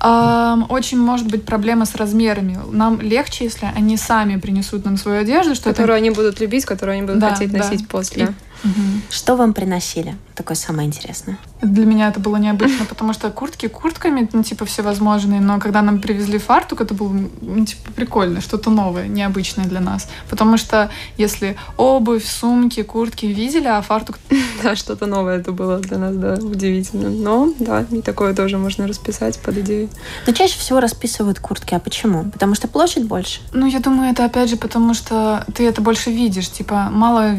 ам, 0.00 0.66
очень 0.68 0.98
может 0.98 1.26
быть 1.26 1.44
проблема 1.44 1.86
с 1.86 1.94
размерами. 1.94 2.58
Нам 2.70 3.00
легче, 3.00 3.44
если 3.44 3.68
они 3.74 3.96
сами 3.96 4.36
принесут 4.36 4.84
нам 4.84 4.96
свою 4.96 5.20
одежду, 5.20 5.54
что 5.54 5.70
Которую 5.70 5.96
они 5.96 6.10
будут 6.10 6.40
любить, 6.40 6.64
которую 6.64 6.94
они 6.94 7.02
будут 7.02 7.20
Да, 7.20 7.30
хотеть 7.30 7.52
да. 7.52 7.58
носить 7.58 7.88
после. 7.88 8.24
это... 8.24 8.34
Мгм. 8.62 9.02
Что 9.10 9.36
вам 9.36 9.52
приносили? 9.52 10.16
Такое 10.34 10.56
самое 10.56 10.86
интересное. 10.86 11.38
Для 11.62 11.84
меня 11.84 12.08
это 12.08 12.20
было 12.20 12.36
необычно, 12.36 12.84
потому 12.84 13.12
что 13.12 13.30
куртки 13.30 13.68
куртками, 13.68 14.28
ну, 14.32 14.42
типа, 14.42 14.64
всевозможные, 14.64 15.40
но 15.40 15.58
когда 15.58 15.82
нам 15.82 16.00
привезли 16.00 16.38
фартук, 16.38 16.80
это 16.80 16.94
было, 16.94 17.12
ну, 17.40 17.64
типа, 17.64 17.92
прикольно, 17.92 18.40
что-то 18.40 18.70
новое, 18.70 19.08
необычное 19.08 19.66
для 19.66 19.80
нас. 19.80 20.08
Потому 20.28 20.56
что 20.56 20.90
если 21.16 21.56
обувь, 21.76 22.24
сумки, 22.24 22.82
куртки 22.82 23.26
видели, 23.26 23.66
а 23.66 23.80
фартук... 23.82 24.18
Да, 24.62 24.76
что-то 24.76 25.06
новое 25.06 25.38
это 25.38 25.52
было 25.52 25.78
для 25.78 25.96
нас, 25.96 26.16
да, 26.16 26.34
удивительно. 26.34 27.08
Но, 27.08 27.54
да, 27.58 27.86
и 27.90 28.02
такое 28.02 28.34
тоже 28.34 28.58
можно 28.58 28.86
расписать 28.86 29.38
под 29.38 29.56
идею. 29.58 29.88
Но 30.26 30.34
чаще 30.34 30.58
всего 30.58 30.80
расписывают 30.80 31.40
куртки. 31.40 31.74
А 31.74 31.78
почему? 31.78 32.24
Потому 32.30 32.54
что 32.54 32.68
площадь 32.68 33.04
больше. 33.04 33.40
Ну, 33.54 33.66
я 33.66 33.80
думаю, 33.80 34.10
это 34.10 34.24
опять 34.26 34.50
же 34.50 34.56
потому, 34.56 34.92
что 34.92 35.46
ты 35.54 35.66
это 35.66 35.80
больше 35.80 36.10
видишь. 36.10 36.50
Типа, 36.50 36.88
мало 36.90 37.36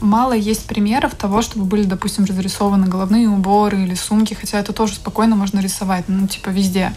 мало 0.00 0.32
есть 0.32 0.66
примеров 0.66 1.14
того, 1.14 1.42
чтобы 1.42 1.64
были, 1.64 1.84
допустим, 1.84 2.24
разрисованы 2.24 2.86
головные 2.86 3.28
уборы 3.28 3.82
или 3.82 3.94
сумки, 3.94 4.34
хотя 4.34 4.58
это 4.58 4.72
тоже 4.72 4.94
спокойно 4.94 5.36
можно 5.36 5.60
рисовать, 5.60 6.04
ну, 6.08 6.26
типа, 6.26 6.50
везде. 6.50 6.92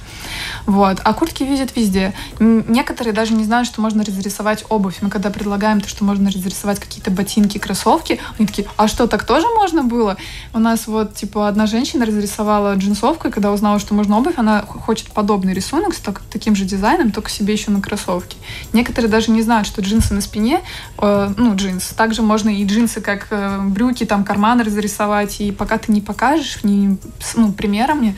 Вот. 0.66 1.00
А 1.04 1.14
куртки 1.14 1.44
видят 1.44 1.76
везде. 1.76 2.14
Некоторые 2.40 3.14
даже 3.14 3.34
не 3.34 3.44
знают, 3.44 3.68
что 3.68 3.82
можно 3.82 4.04
разрисовать 4.04 4.66
обувь. 4.70 4.98
Мы 5.02 5.10
когда 5.10 5.30
предлагаем 5.30 5.82
то, 5.82 5.88
что 5.88 6.04
можно 6.04 6.32
разрисовать 6.32 6.80
какие-то 6.80 7.12
ботинки, 7.12 7.58
кроссовки, 7.58 8.20
они 8.38 8.48
такие, 8.48 8.68
а 8.78 8.88
что, 8.88 9.08
так 9.08 9.26
тоже 9.26 9.48
можно 9.48 9.84
было? 9.84 10.18
У 10.54 10.60
нас 10.60 10.88
вот, 10.88 11.16
типа, 11.16 11.48
одна 11.48 11.68
женщина 11.68 12.06
разрисовала 12.06 12.76
джинсовку, 12.76 13.28
и 13.28 13.32
когда 13.32 13.52
узнала, 13.52 13.80
что 13.80 13.94
можно 13.94 14.18
обувь, 14.18 14.38
она 14.38 14.62
хочет 14.62 15.12
подобный 15.12 15.54
рисунок 15.54 15.94
с 15.94 16.00
так- 16.00 16.22
таким 16.32 16.56
же 16.56 16.66
дизайном, 16.66 17.12
только 17.12 17.30
себе 17.30 17.54
еще 17.54 17.72
на 17.72 17.82
кроссовки. 17.82 18.38
Некоторые 18.74 19.10
даже 19.10 19.32
не 19.32 19.42
знают, 19.42 19.68
что 19.68 19.82
джинсы 19.82 20.14
на 20.14 20.22
спине, 20.22 20.62
э, 20.98 21.34
ну, 21.38 21.56
джинс, 21.56 21.88
также 21.90 22.22
можно 22.22 22.50
и 22.50 22.66
джинсы, 22.66 22.93
как 23.02 23.28
э, 23.32 23.60
брюки, 23.64 24.06
там, 24.06 24.24
карманы 24.24 24.64
разрисовать, 24.64 25.42
и 25.42 25.52
пока 25.52 25.78
ты 25.78 25.92
не 25.92 26.02
покажешь, 26.02 26.64
не, 26.64 26.98
ну, 27.36 27.52
примерами, 27.52 28.16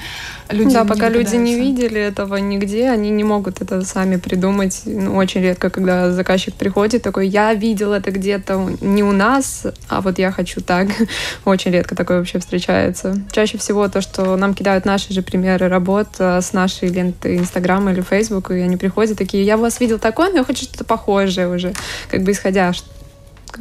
люди 0.50 0.74
да, 0.74 0.84
не 0.84 0.88
пока 0.88 1.10
люди 1.10 1.36
не 1.36 1.55
видели 1.55 2.00
этого 2.00 2.36
нигде, 2.38 2.89
они 2.89 3.10
не 3.10 3.24
могут 3.24 3.62
это 3.62 3.82
сами 3.84 4.17
придумать. 4.17 4.82
Ну, 4.86 5.15
очень 5.15 5.41
редко, 5.41 5.70
когда 5.70 6.12
заказчик 6.12 6.53
приходит 6.53 7.01
такой, 7.03 7.27
я 7.27 7.53
видел 7.53 7.94
это 7.94 8.12
где-то 8.12 8.77
не 8.82 9.03
у 9.03 9.12
нас, 9.12 9.65
а 9.89 10.01
вот 10.01 10.20
я 10.20 10.32
хочу 10.32 10.62
так. 10.62 10.88
Очень 11.46 11.72
редко 11.72 11.96
такое 11.96 12.20
вообще 12.20 12.39
встречается. 12.39 13.15
Чаще 13.32 13.58
всего 13.58 13.88
то, 13.88 14.01
что 14.01 14.36
нам 14.36 14.53
кидают 14.53 14.86
наши 14.86 15.13
же 15.13 15.22
примеры 15.22 15.67
работ 15.67 16.08
э, 16.20 16.41
с 16.41 16.53
нашей 16.53 16.89
ленты 16.89 17.38
Инстаграма 17.38 17.91
или 17.91 18.01
Фейсбука, 18.01 18.53
и 18.53 18.62
они 18.62 18.77
приходят 18.77 19.17
такие, 19.17 19.44
я 19.44 19.58
у 19.58 19.62
вас 19.62 19.79
видел 19.79 20.00
такое, 20.00 20.29
но 20.29 20.38
я 20.38 20.44
хочу 20.44 20.63
что-то 20.65 20.84
похожее 20.84 21.48
уже, 21.48 21.74
как 22.10 22.24
бы 22.24 22.32
исходя, 22.32 22.74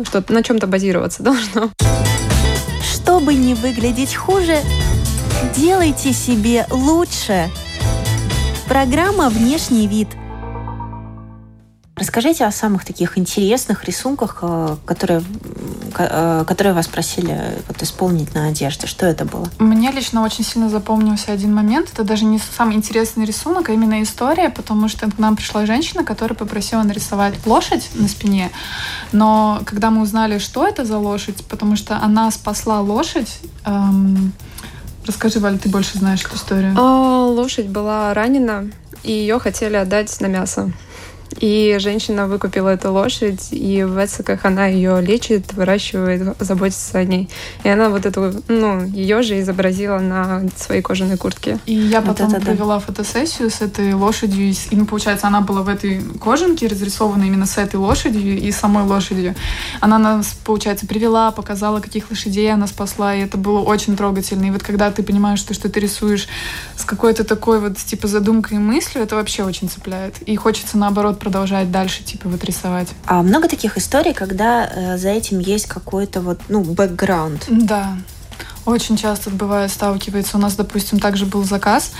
что 0.02 0.24
на 0.28 0.42
чем-то 0.42 0.66
базироваться 0.66 1.22
должно. 1.24 1.70
Чтобы 2.82 3.34
не 3.34 3.54
выглядеть 3.54 4.14
хуже, 4.14 4.58
делайте 5.54 6.12
себе 6.12 6.66
лучше. 6.70 7.50
Программа 8.66 9.28
«Внешний 9.28 9.86
вид». 9.86 10.08
Расскажите 11.96 12.44
о 12.44 12.50
самых 12.50 12.84
таких 12.84 13.16
интересных 13.18 13.84
рисунках, 13.84 14.38
э, 14.42 14.76
которые, 14.84 15.22
э, 15.96 16.44
которые 16.44 16.72
вас 16.74 16.88
просили 16.88 17.40
вот, 17.68 17.80
исполнить 17.84 18.34
на 18.34 18.48
одежде. 18.48 18.88
Что 18.88 19.06
это 19.06 19.24
было? 19.24 19.48
Мне 19.60 19.92
лично 19.92 20.24
очень 20.24 20.42
сильно 20.42 20.68
запомнился 20.68 21.30
один 21.30 21.54
момент. 21.54 21.90
Это 21.92 22.02
даже 22.02 22.24
не 22.24 22.40
самый 22.56 22.74
интересный 22.74 23.24
рисунок, 23.24 23.68
а 23.68 23.72
именно 23.72 24.02
история, 24.02 24.50
потому 24.50 24.88
что 24.88 25.08
к 25.08 25.18
нам 25.18 25.36
пришла 25.36 25.66
женщина, 25.66 26.04
которая 26.04 26.36
попросила 26.36 26.82
нарисовать 26.82 27.34
лошадь 27.46 27.88
на 27.94 28.08
спине. 28.08 28.50
Но 29.12 29.60
когда 29.64 29.90
мы 29.90 30.02
узнали, 30.02 30.38
что 30.38 30.66
это 30.66 30.84
за 30.84 30.98
лошадь, 30.98 31.44
потому 31.48 31.76
что 31.76 31.96
она 32.02 32.28
спасла 32.32 32.80
лошадь, 32.80 33.38
эм, 33.64 34.32
Расскажи, 35.06 35.38
Валь, 35.38 35.58
ты 35.58 35.68
больше 35.68 35.98
знаешь 35.98 36.24
эту 36.24 36.36
историю. 36.36 36.74
А, 36.78 37.26
лошадь 37.26 37.66
была 37.66 38.14
ранена, 38.14 38.70
и 39.02 39.12
ее 39.12 39.38
хотели 39.38 39.76
отдать 39.76 40.18
на 40.20 40.26
мясо. 40.26 40.72
И 41.40 41.76
женщина 41.80 42.26
выкупила 42.26 42.70
эту 42.70 42.92
лошадь, 42.92 43.48
и 43.50 43.84
в 43.84 44.04
Эцеках 44.04 44.44
она 44.44 44.66
ее 44.66 45.00
лечит, 45.00 45.52
выращивает, 45.52 46.36
заботится 46.40 46.98
о 46.98 47.04
ней. 47.04 47.28
И 47.62 47.68
она 47.68 47.88
вот 47.88 48.06
эту, 48.06 48.32
ну, 48.48 48.84
ее 48.84 49.22
же 49.22 49.40
изобразила 49.40 49.98
на 49.98 50.42
своей 50.56 50.82
кожаной 50.82 51.16
куртке. 51.16 51.58
И 51.66 51.74
я 51.74 52.00
Вот 52.00 52.10
потом 52.10 52.28
это 52.28 52.40
да. 52.40 52.46
провела 52.46 52.78
фотосессию 52.78 53.50
с 53.50 53.60
этой 53.60 53.94
лошадью. 53.94 54.50
И, 54.50 54.56
ну, 54.72 54.86
получается, 54.86 55.26
она 55.26 55.40
была 55.40 55.62
в 55.62 55.68
этой 55.68 56.00
кожанке, 56.20 56.66
разрисована 56.66 57.24
именно 57.24 57.46
с 57.46 57.58
этой 57.58 57.76
лошадью 57.76 58.38
и 58.38 58.50
самой 58.52 58.84
лошадью. 58.84 59.34
Она 59.80 59.98
нас, 59.98 60.36
получается, 60.44 60.86
привела, 60.86 61.30
показала, 61.30 61.80
каких 61.80 62.10
лошадей 62.10 62.52
она 62.52 62.66
спасла, 62.66 63.14
и 63.14 63.20
это 63.20 63.36
было 63.36 63.60
очень 63.60 63.96
трогательно. 63.96 64.46
И 64.46 64.50
вот 64.50 64.62
когда 64.62 64.90
ты 64.90 65.02
понимаешь, 65.02 65.38
что, 65.38 65.54
что 65.54 65.68
ты 65.68 65.80
рисуешь 65.80 66.28
с 66.76 66.84
какой-то 66.84 67.24
такой 67.24 67.60
вот, 67.60 67.76
типа, 67.78 68.08
задумкой 68.08 68.56
и 68.58 68.60
мыслью, 68.60 69.04
это 69.04 69.16
вообще 69.16 69.44
очень 69.44 69.68
цепляет. 69.68 70.20
И 70.22 70.36
хочется, 70.36 70.78
наоборот, 70.78 71.18
продолжать 71.24 71.70
дальше, 71.70 72.04
типа, 72.04 72.28
вот 72.28 72.44
рисовать. 72.44 72.88
А 73.06 73.22
много 73.22 73.48
таких 73.48 73.78
историй, 73.78 74.12
когда 74.12 74.66
э, 74.66 74.98
за 74.98 75.08
этим 75.08 75.38
есть 75.38 75.66
какой-то 75.66 76.20
вот, 76.20 76.38
ну, 76.48 76.62
бэкграунд? 76.62 77.46
Да. 77.48 77.96
Очень 78.66 78.96
часто 78.96 79.30
бывает 79.30 79.70
сталкивается. 79.70 80.38
У 80.38 80.40
нас, 80.40 80.54
допустим, 80.54 80.98
также 80.98 81.26
был 81.26 81.44
заказ. 81.44 81.92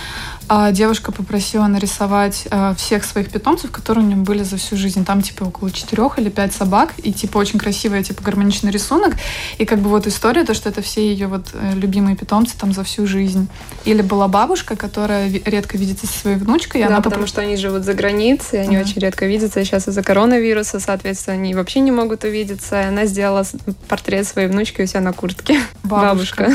А 0.47 0.71
девушка 0.71 1.11
попросила 1.11 1.65
нарисовать 1.67 2.47
а, 2.51 2.75
всех 2.75 3.03
своих 3.03 3.29
питомцев, 3.29 3.71
которые 3.71 4.03
у 4.03 4.07
нее 4.07 4.17
были 4.17 4.43
за 4.43 4.57
всю 4.57 4.75
жизнь. 4.75 5.05
Там 5.05 5.21
типа 5.21 5.43
около 5.43 5.71
четырех 5.71 6.17
или 6.19 6.29
пять 6.29 6.53
собак. 6.53 6.93
И 6.97 7.13
типа 7.13 7.37
очень 7.37 7.59
красивый, 7.59 8.03
типа 8.03 8.23
гармоничный 8.23 8.71
рисунок. 8.71 9.15
И 9.57 9.65
как 9.65 9.79
бы 9.79 9.89
вот 9.89 10.07
история, 10.07 10.43
то, 10.43 10.53
что 10.53 10.69
это 10.69 10.81
все 10.81 11.07
ее 11.07 11.27
вот 11.27 11.47
э, 11.53 11.73
любимые 11.75 12.15
питомцы 12.15 12.55
там 12.57 12.73
за 12.73 12.83
всю 12.83 13.05
жизнь. 13.05 13.47
Или 13.85 14.01
была 14.01 14.27
бабушка, 14.27 14.75
которая 14.75 15.29
редко 15.29 15.77
видится 15.77 16.07
со 16.07 16.19
своей 16.19 16.37
внучкой. 16.37 16.81
Да, 16.81 16.87
она 16.87 16.97
потому 16.97 17.13
попро... 17.15 17.27
что 17.27 17.41
они 17.41 17.57
живут 17.57 17.83
за 17.83 17.93
границей, 17.93 18.61
они 18.61 18.75
да. 18.77 18.83
очень 18.83 18.99
редко 19.01 19.25
видятся. 19.25 19.59
И 19.59 19.65
сейчас 19.65 19.87
из-за 19.87 20.01
коронавируса, 20.03 20.79
соответственно, 20.79 21.37
они 21.37 21.53
вообще 21.53 21.79
не 21.79 21.91
могут 21.91 22.23
увидеться. 22.23 22.81
И 22.81 22.85
она 22.85 23.05
сделала 23.05 23.45
портрет 23.87 24.27
своей 24.27 24.47
внучки 24.47 24.81
у 24.81 24.85
себя 24.87 25.01
на 25.01 25.13
куртке. 25.13 25.59
Бабушка. 25.83 26.43
Бабушка. 26.43 26.54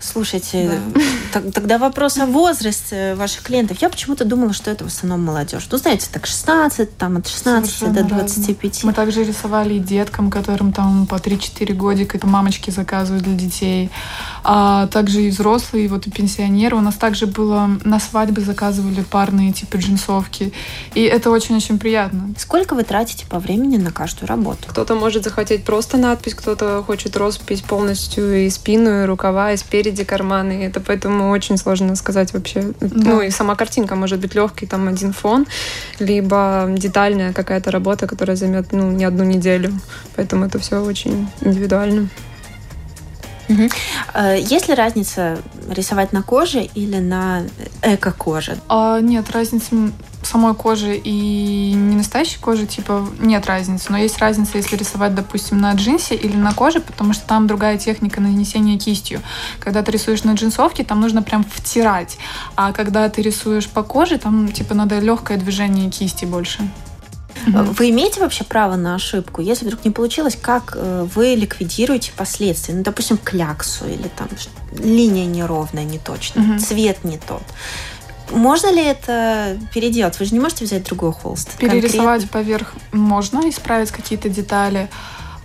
Слушайте, 0.00 0.80
да. 1.32 1.42
тогда 1.52 1.76
вопрос 1.76 2.16
о 2.18 2.24
возрасте 2.24 3.14
ваших 3.16 3.42
клиентов. 3.42 3.78
Я 3.82 3.90
почему-то 3.90 4.24
думала, 4.24 4.54
что 4.54 4.70
это 4.70 4.84
в 4.84 4.86
основном 4.86 5.22
молодежь. 5.26 5.68
Ну, 5.70 5.76
знаете, 5.76 6.08
так 6.10 6.26
16, 6.26 6.96
там 6.96 7.18
от 7.18 7.28
16 7.28 7.70
Совершенно 7.70 8.02
до 8.02 8.14
25. 8.14 8.64
Разно. 8.64 8.86
Мы 8.88 8.94
также 8.94 9.24
рисовали 9.24 9.74
и 9.74 9.78
деткам, 9.78 10.30
которым 10.30 10.72
там 10.72 11.06
по 11.06 11.16
3-4 11.16 11.74
годика, 11.74 12.16
это 12.16 12.26
мамочки 12.26 12.70
заказывают 12.70 13.24
для 13.24 13.34
детей. 13.34 13.90
А 14.42 14.86
также 14.86 15.22
и 15.22 15.30
взрослые, 15.30 15.88
вот 15.88 16.06
и 16.06 16.10
пенсионеры. 16.10 16.76
У 16.76 16.80
нас 16.80 16.94
также 16.94 17.26
было 17.26 17.70
на 17.84 18.00
свадьбы 18.00 18.40
заказывали 18.40 19.02
парные 19.02 19.52
типа 19.52 19.76
джинсовки. 19.76 20.52
И 20.94 21.02
это 21.02 21.30
очень-очень 21.30 21.78
приятно. 21.78 22.32
Сколько 22.38 22.74
вы 22.74 22.84
тратите 22.84 23.26
по 23.26 23.38
времени 23.38 23.76
на 23.76 23.92
каждую 23.92 24.28
работу? 24.28 24.68
Кто-то 24.68 24.94
может 24.94 25.24
захотеть 25.24 25.64
просто 25.64 25.98
надпись, 25.98 26.34
кто-то 26.34 26.82
хочет 26.82 27.18
роспись 27.18 27.60
полностью 27.60 28.46
и 28.46 28.48
спину, 28.48 29.02
и 29.02 29.04
рукава, 29.04 29.52
и 29.52 29.58
спереди 29.58 29.89
спереди 29.90 30.04
карманы, 30.04 30.52
и 30.52 30.66
это 30.66 30.80
поэтому 30.80 31.30
очень 31.30 31.56
сложно 31.56 31.96
сказать 31.96 32.32
вообще. 32.32 32.72
Да. 32.80 33.10
Ну 33.10 33.22
и 33.22 33.30
сама 33.30 33.54
картинка 33.56 33.96
может 33.96 34.20
быть 34.20 34.34
легкий, 34.34 34.66
там 34.66 34.88
один 34.88 35.12
фон, 35.12 35.46
либо 35.98 36.66
детальная 36.68 37.32
какая-то 37.32 37.70
работа, 37.70 38.06
которая 38.06 38.36
займет 38.36 38.72
ну, 38.72 38.90
не 38.90 39.04
одну 39.04 39.24
неделю. 39.24 39.72
Поэтому 40.16 40.46
это 40.46 40.58
все 40.58 40.80
очень 40.80 41.28
индивидуально. 41.40 42.08
Угу. 43.48 43.68
Есть 44.36 44.68
ли 44.68 44.74
разница 44.74 45.38
рисовать 45.68 46.12
на 46.12 46.22
коже 46.22 46.62
или 46.62 46.98
на 46.98 47.42
эко-коже? 47.82 48.56
А, 48.68 49.00
нет, 49.00 49.30
разницы 49.32 49.92
самой 50.30 50.54
кожи 50.54 50.96
и 50.96 51.72
не 51.74 51.96
настоящей 51.96 52.38
кожи, 52.38 52.66
типа, 52.66 53.08
нет 53.18 53.46
разницы. 53.46 53.86
Но 53.90 53.98
есть 53.98 54.18
разница, 54.18 54.58
если 54.58 54.76
рисовать, 54.76 55.14
допустим, 55.14 55.58
на 55.58 55.72
джинсе 55.72 56.14
или 56.14 56.36
на 56.36 56.52
коже, 56.52 56.80
потому 56.80 57.12
что 57.12 57.26
там 57.26 57.46
другая 57.46 57.78
техника 57.78 58.20
нанесения 58.20 58.78
кистью. 58.78 59.20
Когда 59.58 59.82
ты 59.82 59.92
рисуешь 59.92 60.24
на 60.24 60.34
джинсовке, 60.34 60.84
там 60.84 61.00
нужно 61.00 61.22
прям 61.22 61.44
втирать. 61.44 62.18
А 62.54 62.72
когда 62.72 63.08
ты 63.08 63.22
рисуешь 63.22 63.68
по 63.68 63.82
коже, 63.82 64.18
там, 64.18 64.50
типа, 64.52 64.74
надо 64.74 64.98
легкое 65.00 65.36
движение 65.36 65.90
кисти 65.90 66.24
больше. 66.24 66.70
Вы 67.46 67.90
имеете 67.90 68.20
вообще 68.20 68.44
право 68.44 68.76
на 68.76 68.94
ошибку? 68.94 69.40
Если 69.40 69.64
вдруг 69.64 69.84
не 69.84 69.90
получилось, 69.90 70.36
как 70.40 70.72
э, 70.76 71.06
вы 71.14 71.34
ликвидируете 71.34 72.12
последствия? 72.16 72.74
Ну, 72.74 72.82
допустим, 72.82 73.18
кляксу 73.18 73.86
или 73.86 74.08
там 74.08 74.28
линия 74.78 75.26
неровная, 75.26 75.84
не 75.84 75.98
точно, 75.98 76.42
угу. 76.42 76.58
цвет 76.58 77.02
не 77.04 77.18
тот. 77.18 77.42
Можно 78.30 78.72
ли 78.72 78.82
это 78.82 79.58
переделать? 79.74 80.18
Вы 80.18 80.26
же 80.26 80.34
не 80.34 80.40
можете 80.40 80.64
взять 80.64 80.84
другой 80.84 81.12
холст. 81.12 81.56
Перерисовать 81.58 82.22
конкретно? 82.22 82.28
поверх 82.28 82.72
можно, 82.92 83.48
исправить 83.48 83.90
какие-то 83.90 84.28
детали. 84.28 84.88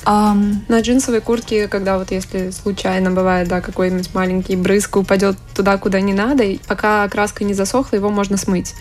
Um, 0.06 0.58
на 0.68 0.82
джинсовой 0.82 1.20
куртке, 1.20 1.68
когда 1.68 1.98
вот 1.98 2.12
если 2.12 2.52
случайно 2.52 3.10
бывает, 3.10 3.48
да, 3.48 3.60
какой-нибудь 3.60 4.14
маленький 4.14 4.56
брызг 4.56 4.98
упадет 4.98 5.36
туда, 5.56 5.78
куда 5.80 6.00
не 6.00 6.14
надо, 6.14 6.44
и 6.44 6.60
пока 6.68 7.08
краска 7.10 7.44
не 7.44 7.56
засохла, 7.56 7.96
его 7.96 8.10
можно 8.10 8.38
смыть. 8.38 8.76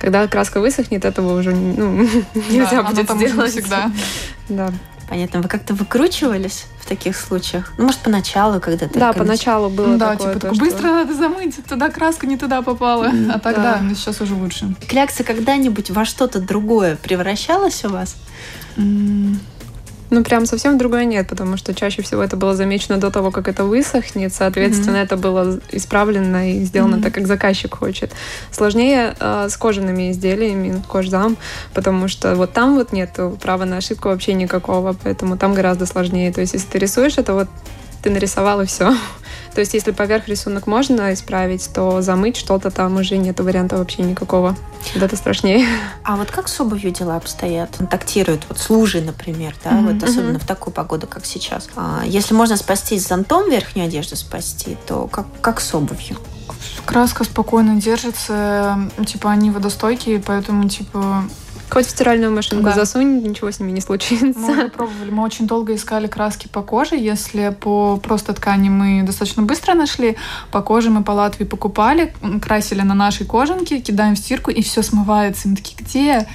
Когда 0.00 0.26
краска 0.26 0.60
высохнет, 0.60 1.04
этого 1.04 1.38
уже 1.38 1.54
ну, 1.54 2.08
нельзя 2.34 2.82
да, 2.82 2.84
будет 2.84 3.10
сделать. 3.10 3.50
всегда. 3.50 3.92
Да. 4.48 4.72
Понятно. 5.12 5.42
Вы 5.42 5.48
как-то 5.50 5.74
выкручивались 5.74 6.64
в 6.80 6.88
таких 6.88 7.18
случаях? 7.18 7.74
Ну, 7.76 7.84
может, 7.84 8.00
поначалу, 8.00 8.60
когда 8.60 8.88
ты... 8.88 8.98
Да, 8.98 9.12
поначалу 9.12 9.68
было 9.68 9.98
Да, 9.98 10.12
такое, 10.12 10.36
типа, 10.36 10.46
то, 10.46 10.58
быстро 10.58 10.78
что... 10.78 10.86
надо 10.86 11.12
замыть, 11.12 11.62
туда 11.66 11.90
краска 11.90 12.26
не 12.26 12.38
туда 12.38 12.62
попала. 12.62 13.12
А 13.30 13.38
тогда, 13.38 13.78
да. 13.78 13.94
сейчас 13.94 14.22
уже 14.22 14.34
лучше. 14.34 14.74
Клякса 14.88 15.22
когда-нибудь 15.22 15.90
во 15.90 16.06
что-то 16.06 16.40
другое 16.40 16.96
превращалась 16.96 17.84
у 17.84 17.90
вас? 17.90 18.16
Ну, 20.12 20.22
прям 20.22 20.44
совсем 20.44 20.76
другое 20.76 21.06
нет, 21.06 21.26
потому 21.26 21.56
что 21.56 21.74
чаще 21.74 22.02
всего 22.02 22.22
это 22.22 22.36
было 22.36 22.54
замечено 22.54 22.98
до 22.98 23.10
того, 23.10 23.30
как 23.30 23.48
это 23.48 23.64
высохнет. 23.64 24.34
Соответственно, 24.34 24.96
mm-hmm. 24.96 25.04
это 25.04 25.16
было 25.16 25.58
исправлено 25.70 26.50
и 26.50 26.64
сделано 26.64 26.96
mm-hmm. 26.96 27.02
так, 27.02 27.14
как 27.14 27.26
заказчик 27.26 27.74
хочет. 27.74 28.12
Сложнее 28.50 29.14
э, 29.18 29.48
с 29.48 29.56
кожаными 29.56 30.10
изделиями, 30.10 30.82
кожзам, 30.86 31.38
потому 31.72 32.08
что 32.08 32.34
вот 32.34 32.52
там 32.52 32.74
вот 32.74 32.92
нет 32.92 33.18
права 33.40 33.64
на 33.64 33.78
ошибку 33.78 34.10
вообще 34.10 34.34
никакого, 34.34 34.94
поэтому 35.02 35.38
там 35.38 35.54
гораздо 35.54 35.86
сложнее. 35.86 36.30
То 36.30 36.42
есть, 36.42 36.52
если 36.52 36.68
ты 36.68 36.78
рисуешь, 36.78 37.16
это 37.16 37.32
вот 37.32 37.48
ты 38.02 38.10
нарисовал 38.10 38.60
и 38.60 38.66
все. 38.66 38.94
То 39.54 39.60
есть, 39.60 39.74
если 39.74 39.90
поверх 39.90 40.28
рисунок 40.28 40.66
можно 40.66 41.12
исправить, 41.12 41.70
то 41.72 42.02
замыть 42.02 42.36
что-то 42.36 42.70
там 42.70 42.96
уже 42.96 43.16
нет 43.16 43.38
варианта 43.40 43.76
вообще 43.76 44.02
никакого. 44.02 44.56
Вот 44.94 45.02
это 45.02 45.16
страшнее. 45.16 45.66
А 46.04 46.16
вот 46.16 46.30
как 46.30 46.48
с 46.48 46.60
обувью 46.60 46.90
дела 46.90 47.16
обстоят? 47.16 47.76
Контактируют 47.76 48.44
вот 48.48 48.58
с 48.58 48.68
лужей, 48.70 49.02
например, 49.02 49.54
да, 49.62 49.70
mm-hmm. 49.70 49.94
вот 49.94 50.02
особенно 50.02 50.36
mm-hmm. 50.36 50.42
в 50.42 50.46
такую 50.46 50.74
погоду, 50.74 51.06
как 51.06 51.24
сейчас. 51.24 51.68
А 51.76 52.02
если 52.04 52.34
можно 52.34 52.56
спасти 52.56 52.98
с 52.98 53.06
зонтом 53.06 53.48
верхнюю 53.48 53.86
одежду 53.86 54.16
спасти, 54.16 54.76
то 54.86 55.06
как, 55.06 55.26
как 55.40 55.60
с 55.60 55.72
обувью? 55.74 56.18
Краска 56.84 57.24
спокойно 57.24 57.80
держится, 57.80 58.90
типа 59.06 59.30
они 59.30 59.50
водостойкие, 59.50 60.18
поэтому 60.18 60.68
типа 60.68 61.24
Хоть 61.72 61.86
в 61.86 61.90
стиральную 61.90 62.30
машинку 62.30 62.66
да. 62.66 62.74
засунь, 62.74 63.22
ничего 63.26 63.50
с 63.50 63.58
ними 63.58 63.70
не 63.70 63.80
случится. 63.80 64.38
Мы 64.38 64.68
пробовали. 64.68 65.10
Мы 65.10 65.22
очень 65.22 65.46
долго 65.46 65.74
искали 65.74 66.06
краски 66.06 66.46
по 66.46 66.60
коже. 66.60 66.96
Если 66.96 67.56
по 67.58 67.96
просто 67.96 68.34
ткани 68.34 68.68
мы 68.68 69.02
достаточно 69.04 69.42
быстро 69.42 69.72
нашли, 69.72 70.18
по 70.50 70.60
коже 70.60 70.90
мы 70.90 71.02
по 71.02 71.12
Латвии 71.12 71.44
покупали, 71.44 72.14
красили 72.42 72.82
на 72.82 72.92
нашей 72.92 73.24
кожанке, 73.24 73.80
кидаем 73.80 74.16
в 74.16 74.18
стирку, 74.18 74.50
и 74.50 74.60
все 74.60 74.82
смывается. 74.82 75.48
И 75.48 75.50
мы 75.52 75.56
такие, 75.56 75.76
где? 75.78 76.28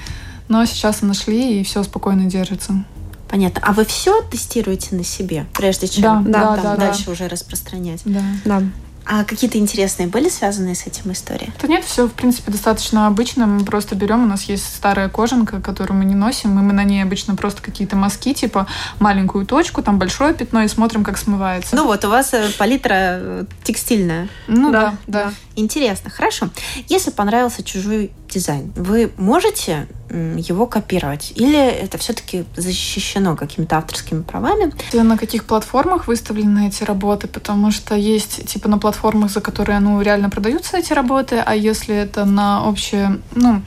Но 0.48 0.66
сейчас 0.66 1.04
нашли, 1.04 1.60
и 1.60 1.64
все 1.64 1.84
спокойно 1.84 2.26
держится. 2.26 2.84
Понятно. 3.30 3.62
А 3.64 3.74
вы 3.74 3.86
все 3.86 4.24
тестируете 4.24 4.96
на 4.96 5.04
себе, 5.04 5.46
прежде 5.54 5.88
чем 5.88 6.32
да, 6.32 6.32
да, 6.32 6.56
там, 6.56 6.64
да, 6.64 6.76
дальше 6.78 7.06
да. 7.06 7.12
уже 7.12 7.28
распространять? 7.28 8.02
Да. 8.06 8.22
да. 8.44 8.64
А 9.10 9.24
какие-то 9.24 9.58
интересные 9.58 10.08
были 10.08 10.28
связанные 10.28 10.76
с 10.76 10.86
этим 10.86 11.12
истории? 11.14 11.54
Да 11.62 11.68
нет, 11.68 11.86
все, 11.86 12.08
в 12.08 12.14
принципе, 12.14 12.52
достаточно 12.52 13.08
обычно. 13.08 13.48
Мы 13.48 13.64
просто 13.64 13.96
берем, 13.96 14.24
у 14.24 14.28
нас 14.28 14.44
есть 14.44 14.66
старая 14.66 15.08
кожанка, 15.08 15.62
которую 15.62 16.00
мы 16.00 16.06
не 16.06 16.16
носим, 16.16 16.60
и 16.60 16.62
мы 16.62 16.74
на 16.74 16.84
ней 16.84 17.02
обычно 17.02 17.36
просто 17.36 17.62
какие-то 17.62 17.96
мазки, 17.96 18.34
типа 18.34 18.68
маленькую 19.00 19.46
точку, 19.46 19.82
там 19.82 19.98
большое 19.98 20.34
пятно, 20.34 20.64
и 20.64 20.68
смотрим, 20.68 21.06
как 21.06 21.18
смывается. 21.18 21.76
Ну 21.76 21.86
вот, 21.86 22.04
у 22.04 22.10
вас 22.10 22.34
э, 22.34 22.50
палитра 22.58 22.96
э, 22.96 23.46
текстильная. 23.64 24.28
Ну 24.48 24.72
да, 24.72 24.96
да. 25.08 25.24
да. 25.26 25.34
Интересно, 25.58 26.12
хорошо. 26.12 26.50
Если 26.88 27.10
понравился 27.10 27.64
чужой 27.64 28.12
дизайн, 28.30 28.72
вы 28.76 29.12
можете 29.18 29.88
его 30.12 30.68
копировать? 30.68 31.34
Или 31.36 31.60
это 31.60 31.98
все-таки 31.98 32.46
защищено 32.56 33.36
какими-то 33.36 33.80
авторскими 33.80 34.22
правами? 34.22 34.72
На 34.94 35.18
каких 35.18 35.46
платформах 35.46 36.08
выставлены 36.08 36.68
эти 36.68 36.84
работы? 36.84 37.28
Потому 37.28 37.72
что 37.72 37.96
есть 37.96 38.46
типа 38.46 38.70
на 38.70 38.78
платформах, 38.78 39.32
за 39.32 39.42
которые 39.42 39.80
ну, 39.80 40.00
реально 40.00 40.30
продаются 40.30 40.78
эти 40.78 40.94
работы, 40.94 41.42
а 41.44 41.56
если 41.56 41.96
это 41.96 42.26
на 42.26 42.70
общее, 42.70 43.20
ну, 43.34 43.64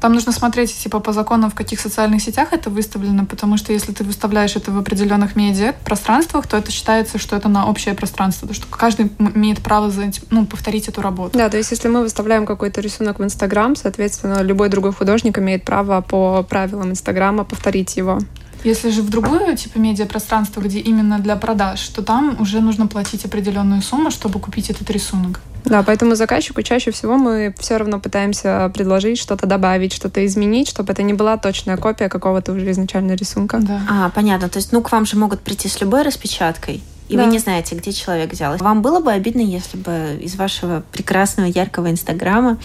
там 0.00 0.12
нужно 0.12 0.32
смотреть, 0.32 0.76
типа, 0.76 1.00
по 1.00 1.12
законам, 1.12 1.50
в 1.50 1.54
каких 1.54 1.80
социальных 1.80 2.22
сетях 2.22 2.52
это 2.52 2.70
выставлено, 2.70 3.24
потому 3.26 3.56
что 3.56 3.72
если 3.72 3.92
ты 3.92 4.04
выставляешь 4.04 4.56
это 4.56 4.70
в 4.70 4.78
определенных 4.78 5.36
медиа 5.36 5.74
пространствах, 5.84 6.46
то 6.46 6.56
это 6.56 6.70
считается, 6.70 7.18
что 7.18 7.36
это 7.36 7.48
на 7.48 7.68
общее 7.68 7.94
пространство, 7.94 8.46
потому 8.46 8.54
что 8.54 8.76
каждый 8.76 9.10
имеет 9.18 9.60
право 9.60 9.90
за, 9.90 10.10
ну, 10.30 10.46
повторить 10.46 10.88
эту 10.88 11.00
работу. 11.00 11.36
Да, 11.36 11.48
то 11.48 11.56
есть 11.56 11.70
если 11.70 11.88
мы 11.88 12.02
выставляем 12.02 12.46
какой-то 12.46 12.80
рисунок 12.80 13.18
в 13.18 13.24
Инстаграм, 13.24 13.76
соответственно, 13.76 14.42
любой 14.42 14.68
другой 14.68 14.92
художник 14.92 15.38
имеет 15.38 15.64
право 15.64 16.00
по 16.00 16.42
правилам 16.42 16.90
Инстаграма 16.90 17.44
повторить 17.44 17.96
его. 17.96 18.20
Если 18.66 18.90
же 18.90 19.02
в 19.02 19.10
другую 19.10 19.56
типа 19.56 19.78
медиапространство, 19.78 20.60
где 20.60 20.80
именно 20.80 21.20
для 21.20 21.36
продаж, 21.36 21.86
то 21.90 22.02
там 22.02 22.36
уже 22.40 22.60
нужно 22.60 22.88
платить 22.88 23.24
определенную 23.24 23.80
сумму, 23.80 24.10
чтобы 24.10 24.40
купить 24.40 24.70
этот 24.70 24.90
рисунок. 24.90 25.40
Да, 25.64 25.84
поэтому 25.84 26.16
заказчику 26.16 26.62
чаще 26.62 26.90
всего 26.90 27.16
мы 27.16 27.54
все 27.60 27.76
равно 27.76 28.00
пытаемся 28.00 28.68
предложить 28.74 29.18
что-то 29.18 29.46
добавить, 29.46 29.92
что-то 29.92 30.26
изменить, 30.26 30.68
чтобы 30.68 30.92
это 30.92 31.04
не 31.04 31.12
была 31.12 31.36
точная 31.36 31.76
копия 31.76 32.08
какого-то 32.08 32.52
уже 32.52 32.72
изначально 32.72 33.12
рисунка. 33.12 33.58
Да. 33.60 33.82
А, 33.88 34.10
понятно. 34.10 34.48
То 34.48 34.56
есть, 34.56 34.72
ну, 34.72 34.82
к 34.82 34.90
вам 34.90 35.06
же 35.06 35.16
могут 35.16 35.42
прийти 35.42 35.68
с 35.68 35.80
любой 35.80 36.02
распечаткой. 36.02 36.82
И 37.08 37.16
да. 37.16 37.22
вы 37.22 37.30
не 37.30 37.38
знаете, 37.38 37.76
где 37.76 37.92
человек 37.92 38.32
взял. 38.32 38.56
Вам 38.56 38.82
было 38.82 38.98
бы 38.98 39.12
обидно, 39.12 39.42
если 39.42 39.76
бы 39.76 40.18
из 40.20 40.34
вашего 40.34 40.82
прекрасного 40.90 41.46
яркого 41.46 41.88
инстаграма 41.88 42.58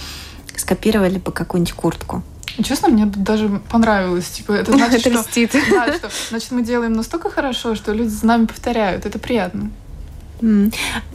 скопировали 0.55 1.19
бы 1.19 1.31
какую-нибудь 1.31 1.73
куртку? 1.73 2.23
Честно, 2.63 2.89
мне 2.89 3.05
даже 3.05 3.61
понравилось. 3.69 4.27
Типа, 4.29 4.51
это 4.53 4.71
значит, 4.71 5.07
это 5.07 5.23
что, 5.23 5.47
да, 5.71 5.93
что 5.93 6.09
значит, 6.29 6.51
мы 6.51 6.63
делаем 6.63 6.93
настолько 6.93 7.29
хорошо, 7.29 7.75
что 7.75 7.93
люди 7.93 8.09
за 8.09 8.25
нами 8.25 8.45
повторяют. 8.45 9.05
Это 9.05 9.19
приятно. 9.19 9.71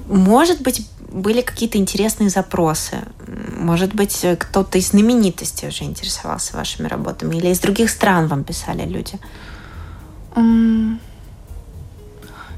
Может 0.07 0.62
быть, 0.62 0.87
были 1.11 1.40
какие-то 1.40 1.79
интересные 1.79 2.31
запросы? 2.31 2.99
Может 3.59 3.94
быть, 3.94 4.25
кто-то 4.38 4.79
из 4.79 4.90
знаменитостей 4.90 5.68
уже 5.68 5.85
интересовался 5.85 6.57
вашими 6.57 6.88
работами? 6.88 7.37
Или 7.37 7.49
из 7.49 7.59
других 7.59 7.90
стран 7.90 8.27
вам 8.29 8.44
писали 8.44 8.87
люди? 8.87 9.18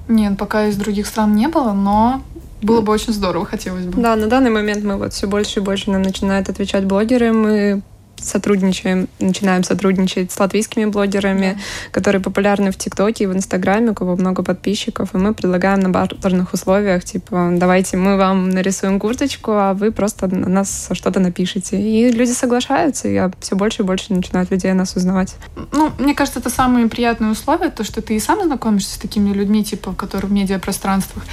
Нет, 0.08 0.38
пока 0.38 0.66
из 0.66 0.76
других 0.76 1.06
стран 1.06 1.34
не 1.34 1.48
было, 1.48 1.72
но 1.72 2.22
было 2.62 2.80
бы 2.80 2.92
очень 2.92 3.12
здорово, 3.12 3.44
хотелось 3.44 3.84
бы. 3.84 4.00
Да, 4.00 4.16
на 4.16 4.26
данный 4.26 4.50
момент 4.50 4.82
мы 4.82 4.96
вот 4.96 5.12
все 5.12 5.26
больше 5.26 5.60
и 5.60 5.62
больше 5.62 5.90
нам 5.90 6.02
начинают 6.02 6.48
отвечать 6.48 6.84
блогеры. 6.84 7.32
Мы 7.32 7.82
сотрудничаем, 8.22 9.08
начинаем 9.20 9.64
сотрудничать 9.64 10.32
с 10.32 10.38
латвийскими 10.38 10.86
блогерами, 10.86 11.54
да. 11.54 11.60
которые 11.92 12.20
популярны 12.20 12.70
в 12.70 12.76
ТикТоке 12.76 13.24
и 13.24 13.26
в 13.26 13.34
Инстаграме, 13.34 13.90
у 13.90 13.94
кого 13.94 14.16
много 14.16 14.42
подписчиков, 14.42 15.14
и 15.14 15.18
мы 15.18 15.34
предлагаем 15.34 15.80
на 15.80 15.90
бартерных 15.90 16.52
условиях, 16.52 17.04
типа, 17.04 17.50
давайте 17.54 17.96
мы 17.96 18.16
вам 18.16 18.50
нарисуем 18.50 18.98
курточку, 18.98 19.52
а 19.52 19.74
вы 19.74 19.92
просто 19.92 20.26
на 20.28 20.48
нас 20.48 20.88
что-то 20.92 21.20
напишите. 21.20 21.80
И 21.80 22.10
люди 22.10 22.32
соглашаются, 22.32 23.08
и 23.08 23.20
все 23.40 23.56
больше 23.56 23.82
и 23.82 23.84
больше 23.84 24.12
начинают 24.12 24.50
людей 24.50 24.70
о 24.70 24.74
нас 24.74 24.96
узнавать. 24.96 25.36
Ну, 25.72 25.92
мне 25.98 26.14
кажется, 26.14 26.40
это 26.40 26.50
самые 26.50 26.88
приятные 26.88 27.30
условия, 27.30 27.70
то, 27.70 27.84
что 27.84 28.02
ты 28.02 28.16
и 28.16 28.20
сам 28.20 28.42
знакомишься 28.44 28.94
с 28.94 28.98
такими 28.98 29.32
людьми, 29.32 29.64
типа, 29.64 29.92
которые 29.92 30.28
в 30.28 30.32
медиапространствах, 30.32 31.24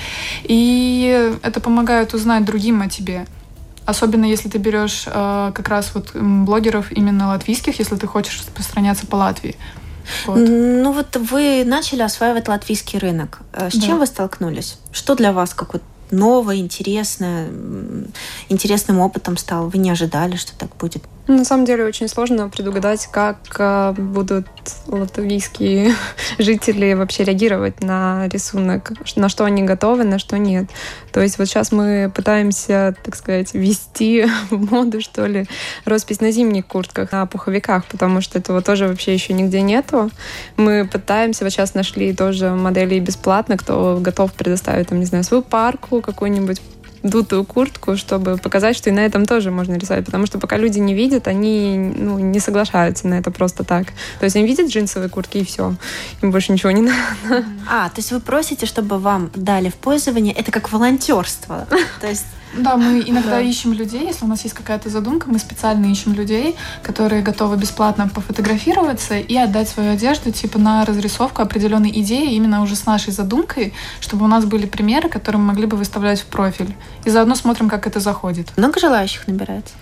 и 0.43 1.33
это 1.41 1.59
помогает 1.59 2.13
узнать 2.13 2.45
другим 2.45 2.81
о 2.81 2.89
тебе. 2.89 3.25
Особенно 3.85 4.25
если 4.25 4.49
ты 4.49 4.57
берешь 4.57 5.03
э, 5.05 5.51
как 5.53 5.67
раз 5.69 5.91
вот 5.93 6.15
блогеров 6.15 6.91
именно 6.91 7.27
латвийских, 7.27 7.79
если 7.79 7.95
ты 7.95 8.07
хочешь 8.07 8.39
распространяться 8.39 9.05
по 9.05 9.15
Латвии. 9.15 9.55
Вот. 10.25 10.37
Ну 10.37 10.91
вот 10.91 11.15
вы 11.15 11.63
начали 11.65 12.01
осваивать 12.01 12.47
латвийский 12.47 12.99
рынок. 12.99 13.39
Э, 13.53 13.69
с 13.69 13.75
да. 13.75 13.85
чем 13.85 13.99
вы 13.99 14.05
столкнулись? 14.05 14.77
Что 14.91 15.15
для 15.15 15.33
вас 15.33 15.53
какое 15.53 15.81
новое, 16.11 16.57
интересное, 16.57 17.49
интересным 18.49 18.99
опытом 18.99 19.37
стало? 19.37 19.67
Вы 19.67 19.79
не 19.79 19.89
ожидали, 19.89 20.35
что 20.35 20.55
так 20.57 20.75
будет? 20.77 21.03
На 21.27 21.43
самом 21.43 21.65
деле 21.65 21.85
очень 21.85 22.07
сложно 22.07 22.49
предугадать, 22.49 23.07
как 23.07 23.37
э, 23.57 23.93
будут 23.97 24.45
латвийские 24.85 25.95
жители 26.37 26.93
вообще 26.93 27.23
реагировать 27.23 27.81
на 27.81 28.27
рисунок, 28.27 28.91
на 29.15 29.27
что 29.27 29.43
они 29.43 29.63
готовы, 29.63 30.03
на 30.03 30.19
что 30.19 30.37
нет. 30.37 30.69
То 31.11 31.21
есть 31.21 31.39
вот 31.39 31.47
сейчас 31.47 31.71
мы 31.71 32.11
пытаемся, 32.13 32.95
так 33.03 33.15
сказать, 33.15 33.55
ввести 33.55 34.27
в 34.51 34.71
моду, 34.71 35.01
что 35.01 35.25
ли, 35.25 35.47
роспись 35.85 36.21
на 36.21 36.29
зимних 36.29 36.67
куртках, 36.67 37.11
на 37.11 37.25
пуховиках, 37.25 37.85
потому 37.85 38.21
что 38.21 38.37
этого 38.37 38.61
тоже 38.61 38.87
вообще 38.87 39.13
еще 39.15 39.33
нигде 39.33 39.61
нету. 39.61 40.11
Мы 40.57 40.87
пытаемся, 40.87 41.43
вот 41.43 41.49
сейчас 41.51 41.73
нашли 41.73 42.13
тоже 42.13 42.51
модели 42.51 42.99
бесплатно, 42.99 43.57
кто 43.57 43.97
готов 43.99 44.31
предоставить, 44.33 44.89
там, 44.89 44.99
не 44.99 45.05
знаю, 45.05 45.23
свою 45.23 45.41
парку, 45.41 46.01
какую-нибудь 46.01 46.61
дутую 47.09 47.43
куртку, 47.43 47.95
чтобы 47.97 48.37
показать, 48.37 48.75
что 48.75 48.89
и 48.89 48.93
на 48.93 49.01
этом 49.05 49.25
тоже 49.25 49.51
можно 49.51 49.75
рисовать. 49.75 50.05
Потому 50.05 50.25
что 50.25 50.39
пока 50.39 50.57
люди 50.57 50.79
не 50.79 50.93
видят, 50.93 51.27
они 51.27 51.77
ну, 51.77 52.19
не 52.19 52.39
соглашаются 52.39 53.07
на 53.07 53.15
это 53.15 53.31
просто 53.31 53.63
так. 53.63 53.87
То 54.19 54.25
есть 54.25 54.35
они 54.35 54.45
видят 54.45 54.69
джинсовые 54.69 55.09
куртки 55.09 55.37
и 55.39 55.45
все. 55.45 55.75
Им 56.21 56.31
больше 56.31 56.51
ничего 56.51 56.71
не 56.71 56.81
надо. 57.29 57.45
А, 57.69 57.89
то 57.89 57.97
есть 57.97 58.11
вы 58.11 58.19
просите, 58.19 58.65
чтобы 58.65 58.99
вам 58.99 59.31
дали 59.35 59.69
в 59.69 59.75
пользование, 59.75 60.33
это 60.33 60.51
как 60.51 60.71
волонтерство. 60.71 61.67
То 62.01 62.07
есть 62.07 62.25
да, 62.57 62.77
мы 62.77 62.99
иногда 63.05 63.31
да. 63.31 63.41
ищем 63.41 63.73
людей, 63.73 64.05
если 64.05 64.25
у 64.25 64.27
нас 64.27 64.43
есть 64.43 64.55
какая-то 64.55 64.89
задумка, 64.89 65.27
мы 65.29 65.39
специально 65.39 65.85
ищем 65.85 66.13
людей, 66.13 66.55
которые 66.83 67.21
готовы 67.21 67.57
бесплатно 67.57 68.07
пофотографироваться 68.07 69.17
и 69.17 69.35
отдать 69.35 69.69
свою 69.69 69.91
одежду 69.91 70.31
типа 70.31 70.59
на 70.59 70.85
разрисовку 70.85 71.41
определенной 71.41 71.91
идеи 72.01 72.33
именно 72.33 72.61
уже 72.61 72.75
с 72.75 72.85
нашей 72.85 73.13
задумкой, 73.13 73.73
чтобы 73.99 74.25
у 74.25 74.27
нас 74.27 74.45
были 74.45 74.65
примеры, 74.65 75.09
которые 75.09 75.41
мы 75.41 75.47
могли 75.47 75.65
бы 75.65 75.77
выставлять 75.77 76.21
в 76.21 76.25
профиль. 76.25 76.75
И 77.05 77.09
заодно 77.09 77.35
смотрим, 77.35 77.69
как 77.69 77.87
это 77.87 77.99
заходит. 77.99 78.55
Много 78.57 78.79
желающих 78.79 79.27
набирается? 79.27 79.73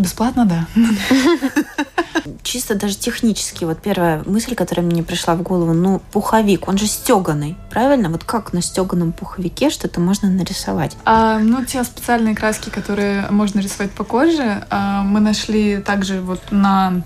Бесплатно, 0.00 0.46
да. 0.46 0.66
Чисто 2.42 2.74
даже 2.74 2.96
технически, 2.96 3.64
вот 3.64 3.80
первая 3.82 4.22
мысль, 4.24 4.54
которая 4.54 4.84
мне 4.84 5.02
пришла 5.02 5.34
в 5.34 5.42
голову, 5.42 5.74
ну, 5.74 6.00
пуховик, 6.10 6.68
он 6.68 6.78
же 6.78 6.86
стеганый, 6.86 7.56
правильно? 7.70 8.08
Вот 8.08 8.24
как 8.24 8.52
на 8.52 8.62
стеганом 8.62 9.12
пуховике 9.12 9.68
что-то 9.68 10.00
можно 10.00 10.30
нарисовать? 10.30 10.96
А, 11.04 11.38
ну, 11.38 11.64
те 11.64 11.84
специальные 11.84 12.34
краски, 12.34 12.70
которые 12.70 13.26
можно 13.30 13.60
рисовать 13.60 13.90
по 13.92 14.04
коже, 14.04 14.64
а, 14.70 15.02
мы 15.02 15.20
нашли 15.20 15.78
также 15.78 16.20
вот 16.22 16.40
на 16.50 17.02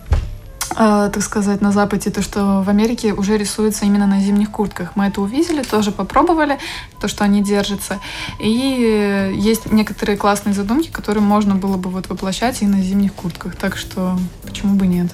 так 0.69 1.23
сказать, 1.23 1.61
на 1.61 1.73
Западе, 1.73 2.11
то, 2.11 2.23
что 2.23 2.63
в 2.63 2.69
Америке 2.69 3.13
уже 3.13 3.37
рисуется 3.37 3.85
именно 3.85 4.07
на 4.07 4.21
зимних 4.21 4.51
куртках. 4.51 4.93
Мы 4.97 5.07
это 5.07 5.21
увидели, 5.21 5.63
тоже 5.63 5.93
попробовали, 5.93 6.59
то, 7.01 7.09
что 7.09 7.25
они 7.25 7.43
держатся. 7.43 8.01
И 8.39 9.33
есть 9.37 9.71
некоторые 9.71 10.17
классные 10.17 10.55
задумки, 10.55 10.91
которые 10.91 11.23
можно 11.23 11.55
было 11.55 11.77
бы 11.77 11.91
вот 11.91 12.09
воплощать 12.09 12.63
и 12.63 12.67
на 12.67 12.81
зимних 12.83 13.15
куртках. 13.15 13.57
Так 13.57 13.77
что 13.77 14.19
почему 14.43 14.75
бы 14.75 14.87
нет? 14.87 15.13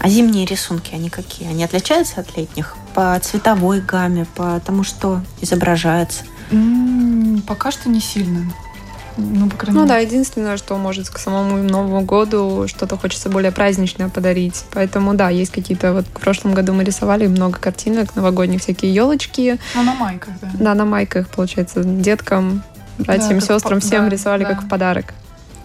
А 0.00 0.08
зимние 0.08 0.46
рисунки, 0.46 0.94
они 0.94 1.10
какие? 1.10 1.48
Они 1.48 1.64
отличаются 1.64 2.20
от 2.20 2.36
летних? 2.36 2.76
По 2.94 3.18
цветовой 3.20 3.80
гамме, 3.80 4.26
по 4.34 4.60
тому, 4.64 4.84
что 4.84 5.20
изображается? 5.40 6.24
М 6.50 7.36
-м, 7.36 7.42
пока 7.42 7.70
что 7.70 7.88
не 7.88 8.00
сильно. 8.00 8.52
Ну, 9.16 9.48
по 9.48 9.56
крайней 9.56 9.80
ну 9.80 9.86
да, 9.86 9.98
единственное, 9.98 10.56
что 10.56 10.76
может 10.76 11.08
к 11.08 11.18
самому 11.18 11.56
Новому 11.62 12.02
году 12.02 12.66
что-то 12.68 12.96
хочется 12.96 13.28
более 13.28 13.52
праздничное 13.52 14.08
подарить. 14.08 14.64
Поэтому 14.72 15.14
да, 15.14 15.30
есть 15.30 15.52
какие-то 15.52 15.92
вот 15.92 16.06
в 16.06 16.20
прошлом 16.20 16.54
году 16.54 16.72
мы 16.72 16.84
рисовали 16.84 17.26
много 17.26 17.58
картинок 17.58 18.14
новогодних, 18.16 18.60
всякие 18.60 18.94
елочки. 18.94 19.58
Ну, 19.74 19.82
на 19.82 19.94
майках, 19.94 20.34
да. 20.40 20.50
Да, 20.58 20.74
на 20.74 20.84
майках, 20.84 21.28
получается, 21.28 21.82
деткам, 21.84 22.62
братьям, 22.98 23.38
да, 23.38 23.40
сестрам, 23.40 23.80
всем 23.80 24.04
да, 24.04 24.10
рисовали 24.10 24.44
да. 24.44 24.50
как 24.50 24.64
в 24.64 24.68
подарок 24.68 25.14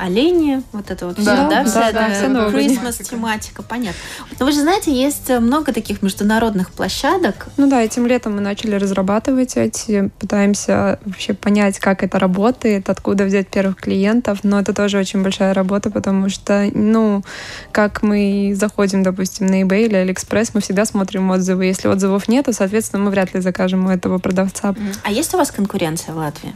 олени, 0.02 0.64
вот 0.72 0.90
это 0.90 1.08
вот 1.08 1.16
да, 1.18 1.22
все, 1.22 1.50
да, 1.50 1.64
вся 1.64 1.92
да, 1.92 2.08
эта 2.08 2.30
да, 2.30 2.48
Christmas 2.48 3.04
тематика, 3.04 3.62
понятно. 3.62 4.00
Но 4.40 4.46
вы 4.46 4.52
же 4.52 4.62
знаете, 4.62 4.92
есть 4.92 5.30
много 5.30 5.72
таких 5.74 6.02
международных 6.02 6.72
площадок. 6.72 7.48
Ну 7.58 7.70
да, 7.70 7.84
этим 7.84 8.08
летом 8.08 8.36
мы 8.36 8.42
начали 8.42 8.76
разрабатывать 8.76 9.58
эти, 9.58 10.10
пытаемся 10.20 11.00
вообще 11.06 11.34
понять, 11.34 11.80
как 11.80 12.04
это 12.04 12.18
работает, 12.18 12.90
откуда 12.90 13.26
взять 13.26 13.48
первых 13.48 13.78
клиентов, 13.78 14.40
но 14.44 14.60
это 14.60 14.74
тоже 14.74 14.98
очень 14.98 15.22
большая 15.22 15.54
работа, 15.54 15.92
потому 15.92 16.30
что, 16.30 16.70
ну, 16.74 17.24
как 17.72 18.02
мы 18.02 18.54
заходим, 18.56 19.04
допустим, 19.04 19.48
на 19.48 19.62
eBay 19.62 19.86
или 19.86 20.04
AliExpress, 20.04 20.52
мы 20.56 20.62
всегда 20.62 20.86
смотрим 20.86 21.30
отзывы. 21.30 21.66
Если 21.66 21.88
отзывов 21.88 22.28
нет, 22.28 22.46
то, 22.46 22.54
соответственно, 22.54 23.04
мы 23.04 23.12
вряд 23.12 23.34
ли 23.36 23.42
закажем 23.42 23.86
у 23.86 23.90
этого 23.90 24.18
продавца. 24.18 24.74
А 25.04 25.12
есть 25.12 25.34
у 25.36 25.38
вас 25.38 25.52
конкуренция 25.52 26.16
в 26.16 26.18
Латвии? 26.18 26.54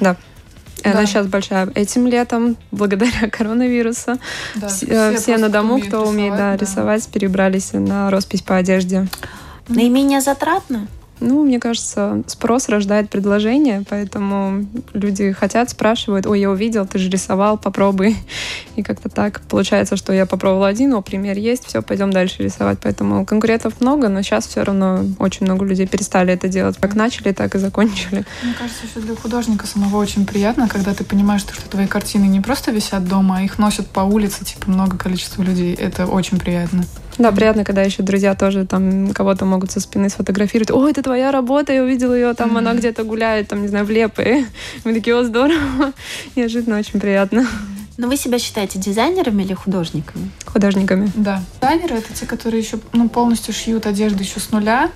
Да. 0.00 0.16
Да. 0.82 0.92
Она 0.92 1.06
сейчас 1.06 1.26
большая. 1.26 1.68
Этим 1.74 2.06
летом, 2.06 2.56
благодаря 2.70 3.28
коронавирусу, 3.30 4.18
да, 4.56 4.68
все, 4.68 4.86
все, 4.86 5.16
все 5.18 5.36
на 5.38 5.48
дому, 5.48 5.80
кто 5.80 6.06
умеет 6.06 6.36
да, 6.36 6.52
да. 6.52 6.56
рисовать, 6.56 7.06
перебрались 7.08 7.72
на 7.72 8.10
роспись 8.10 8.42
по 8.42 8.56
одежде. 8.56 9.06
Наименее 9.68 10.20
затратно? 10.20 10.88
Ну, 11.20 11.44
мне 11.44 11.60
кажется, 11.60 12.22
спрос 12.26 12.68
рождает 12.68 13.10
предложение, 13.10 13.84
поэтому 13.88 14.66
люди 14.94 15.32
хотят, 15.32 15.70
спрашивают, 15.70 16.26
ой, 16.26 16.40
я 16.40 16.50
увидел, 16.50 16.86
ты 16.86 16.98
же 16.98 17.10
рисовал, 17.10 17.58
попробуй. 17.58 18.16
И 18.76 18.82
как-то 18.82 19.08
так 19.08 19.42
получается, 19.42 19.96
что 19.96 20.12
я 20.12 20.26
попробовала 20.26 20.68
один, 20.68 20.94
о, 20.94 21.02
пример 21.02 21.36
есть, 21.36 21.66
все, 21.66 21.82
пойдем 21.82 22.10
дальше 22.10 22.42
рисовать. 22.42 22.78
Поэтому 22.82 23.26
конкурентов 23.26 23.80
много, 23.80 24.08
но 24.08 24.22
сейчас 24.22 24.46
все 24.46 24.62
равно 24.62 25.04
очень 25.18 25.46
много 25.46 25.64
людей 25.64 25.86
перестали 25.86 26.32
это 26.32 26.48
делать. 26.48 26.76
Как 26.78 26.94
начали, 26.94 27.32
так 27.32 27.54
и 27.54 27.58
закончили. 27.58 28.24
Мне 28.42 28.54
кажется, 28.58 28.86
еще 28.86 29.06
для 29.06 29.14
художника 29.14 29.66
самого 29.66 29.98
очень 29.98 30.26
приятно, 30.26 30.68
когда 30.68 30.94
ты 30.94 31.04
понимаешь, 31.04 31.42
что 31.42 31.52
твои 31.68 31.86
картины 31.86 32.24
не 32.24 32.40
просто 32.40 32.70
висят 32.70 33.06
дома, 33.06 33.38
а 33.38 33.42
их 33.42 33.58
носят 33.58 33.86
по 33.88 34.00
улице, 34.00 34.44
типа, 34.44 34.70
много 34.70 34.96
количества 34.96 35.42
людей. 35.42 35.74
Это 35.74 36.06
очень 36.06 36.38
приятно. 36.38 36.84
Да, 37.18 37.32
приятно, 37.32 37.64
когда 37.64 37.82
еще 37.82 38.02
друзья 38.02 38.34
тоже 38.34 38.66
там 38.66 39.12
кого-то 39.12 39.44
могут 39.44 39.70
со 39.70 39.80
спины 39.80 40.08
сфотографировать. 40.08 40.70
Ой, 40.70 40.90
это 40.90 41.02
твоя 41.02 41.30
работа, 41.30 41.72
я 41.72 41.82
увидела 41.82 42.14
ее, 42.14 42.34
там 42.34 42.56
mm-hmm. 42.56 42.58
она 42.58 42.74
где-то 42.74 43.04
гуляет, 43.04 43.48
там, 43.48 43.62
не 43.62 43.68
знаю, 43.68 43.84
в 43.84 43.90
Лепе. 43.90 44.46
Мы 44.84 44.94
такие, 44.94 45.16
о, 45.16 45.24
здорово. 45.24 45.92
Неожиданно, 46.36 46.78
очень 46.78 47.00
приятно. 47.00 47.46
Но 48.00 48.08
вы 48.08 48.16
себя 48.16 48.38
считаете 48.38 48.78
дизайнерами 48.78 49.42
или 49.42 49.52
художниками? 49.52 50.30
Художниками. 50.46 51.12
Да. 51.14 51.42
Дизайнеры— 51.60 51.96
это 51.96 52.14
те, 52.14 52.24
которые 52.24 52.62
еще 52.62 52.78
ну, 52.94 53.10
полностью 53.10 53.52
шьют 53.52 53.84
одежду 53.84 54.22
еще 54.22 54.40
с 54.40 54.52
нуля. 54.52 54.90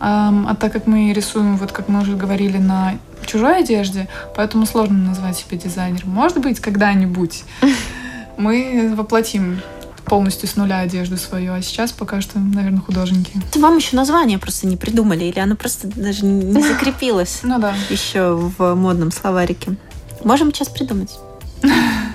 А 0.00 0.56
так 0.56 0.72
как 0.72 0.88
мы 0.88 1.12
рисуем, 1.12 1.56
вот 1.56 1.70
как 1.70 1.88
мы 1.88 2.00
уже 2.00 2.16
говорили, 2.16 2.58
на 2.58 2.98
чужой 3.26 3.60
одежде, 3.60 4.08
поэтому 4.34 4.66
сложно 4.66 4.98
назвать 4.98 5.36
себя 5.36 5.56
дизайнером. 5.56 6.10
Может 6.10 6.38
быть, 6.38 6.58
когда-нибудь 6.58 7.44
мы 8.36 8.92
воплотим 8.96 9.60
полностью 10.08 10.48
с 10.48 10.56
нуля 10.56 10.78
одежду 10.80 11.16
свою, 11.16 11.52
а 11.54 11.62
сейчас 11.62 11.92
пока 11.92 12.20
что, 12.20 12.38
наверное, 12.38 12.80
художники. 12.80 13.32
Вам 13.54 13.76
еще 13.76 13.96
название 13.96 14.38
просто 14.38 14.66
не 14.66 14.76
придумали, 14.76 15.24
или 15.24 15.38
оно 15.38 15.56
просто 15.56 15.88
даже 15.88 16.24
не 16.24 16.62
закрепилось 16.68 17.40
ну, 17.42 17.58
да. 17.58 17.74
еще 17.90 18.34
в 18.34 18.74
модном 18.74 19.10
словарике. 19.10 19.76
Можем 20.24 20.52
сейчас 20.52 20.68
придумать. 20.68 21.10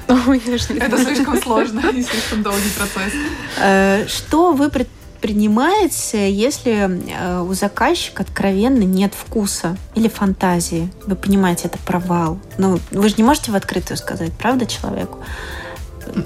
Это 0.07 0.97
слишком 0.97 1.41
сложно 1.41 1.79
и 1.93 2.03
слишком 2.03 2.43
долгий 2.43 2.69
процесс. 2.77 3.13
Э, 3.59 4.07
что 4.07 4.53
вы 4.53 4.69
предпринимаете, 4.69 6.31
если 6.31 6.89
э, 7.11 7.41
у 7.41 7.53
заказчика 7.53 8.23
откровенно 8.23 8.83
нет 8.83 9.13
вкуса 9.13 9.77
или 9.95 10.07
фантазии? 10.07 10.91
Вы 11.05 11.15
понимаете, 11.15 11.63
это 11.65 11.77
провал. 11.79 12.39
Ну, 12.57 12.79
вы 12.91 13.09
же 13.09 13.15
не 13.17 13.23
можете 13.23 13.51
в 13.51 13.55
открытую 13.55 13.97
сказать, 13.97 14.31
правда, 14.33 14.65
человеку? 14.65 15.19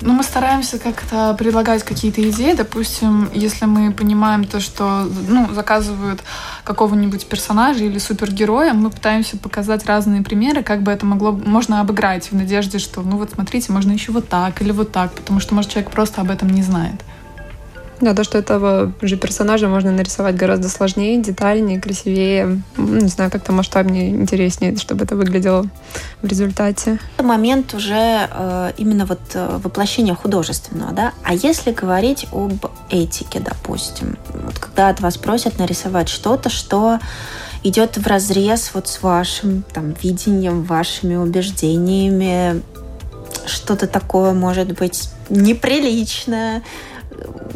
Ну, 0.02 0.14
мы 0.14 0.24
стараемся 0.24 0.80
как-то 0.80 1.36
предлагать 1.38 1.84
какие-то 1.84 2.28
идеи. 2.30 2.54
Допустим, 2.54 3.30
если 3.34 3.66
мы 3.66 3.92
понимаем 3.92 4.46
то, 4.46 4.60
что 4.60 5.08
ну, 5.28 5.54
заказывают 5.54 6.22
какого-нибудь 6.64 7.28
персонажа 7.28 7.84
или 7.84 7.98
супергероя, 7.98 8.74
мы 8.74 8.90
пытаемся 8.90 9.38
показать 9.38 9.86
разные 9.86 10.22
примеры, 10.22 10.64
как 10.64 10.82
бы 10.82 10.92
это 10.92 11.06
могло 11.06 11.32
можно 11.32 11.82
обыграть 11.82 12.32
в 12.32 12.36
надежде, 12.36 12.80
что, 12.80 13.02
ну 13.02 13.18
вот 13.18 13.32
смотрите, 13.32 13.72
можно 13.72 13.92
еще 13.92 14.12
вот 14.12 14.28
так 14.28 14.62
или 14.62 14.72
вот 14.72 14.92
так, 14.92 15.14
потому 15.14 15.40
что, 15.40 15.56
может, 15.56 15.72
человек 15.72 15.92
просто 15.92 16.22
об 16.22 16.32
этом 16.32 16.50
не 16.50 16.64
знает. 16.64 16.96
Да, 18.00 18.14
то, 18.14 18.24
что 18.24 18.38
этого 18.38 18.94
же 19.02 19.18
персонажа 19.18 19.68
можно 19.68 19.92
нарисовать 19.92 20.36
гораздо 20.36 20.70
сложнее, 20.70 21.22
детальнее, 21.22 21.82
красивее, 21.82 22.62
не 22.78 23.08
знаю, 23.08 23.32
как-то 23.32 23.52
масштабнее, 23.52 24.10
интереснее, 24.10 24.76
чтобы 24.78 25.06
это 25.06 25.16
выглядело 25.16 25.66
в 26.22 26.28
результате. 26.28 27.00
Момент 27.20 27.74
уже 27.74 28.30
э, 28.30 28.72
именно 28.78 29.06
вот 29.06 29.20
э, 29.34 29.60
воплощения 29.64 30.14
художественного, 30.14 30.92
да? 30.94 31.14
А 31.24 31.34
если 31.34 31.72
говорить 31.72 32.28
об 32.32 32.66
этике, 32.92 33.40
допустим, 33.40 34.18
вот 34.34 34.60
когда 34.60 34.90
от 34.90 35.02
вас 35.02 35.18
просят 35.18 35.58
нарисовать 35.58 36.08
что-то, 36.08 36.50
что 36.50 37.00
идет 37.64 37.98
в 37.98 38.06
разрез 38.06 38.72
вот 38.74 38.88
с 38.88 39.02
вашим 39.02 39.64
там 39.74 39.96
видением, 40.02 40.64
вашими 40.64 41.16
убеждениями, 41.16 42.62
что-то 43.48 43.88
такое 43.88 44.34
может 44.34 44.78
быть 44.78 45.10
неприличное, 45.30 46.64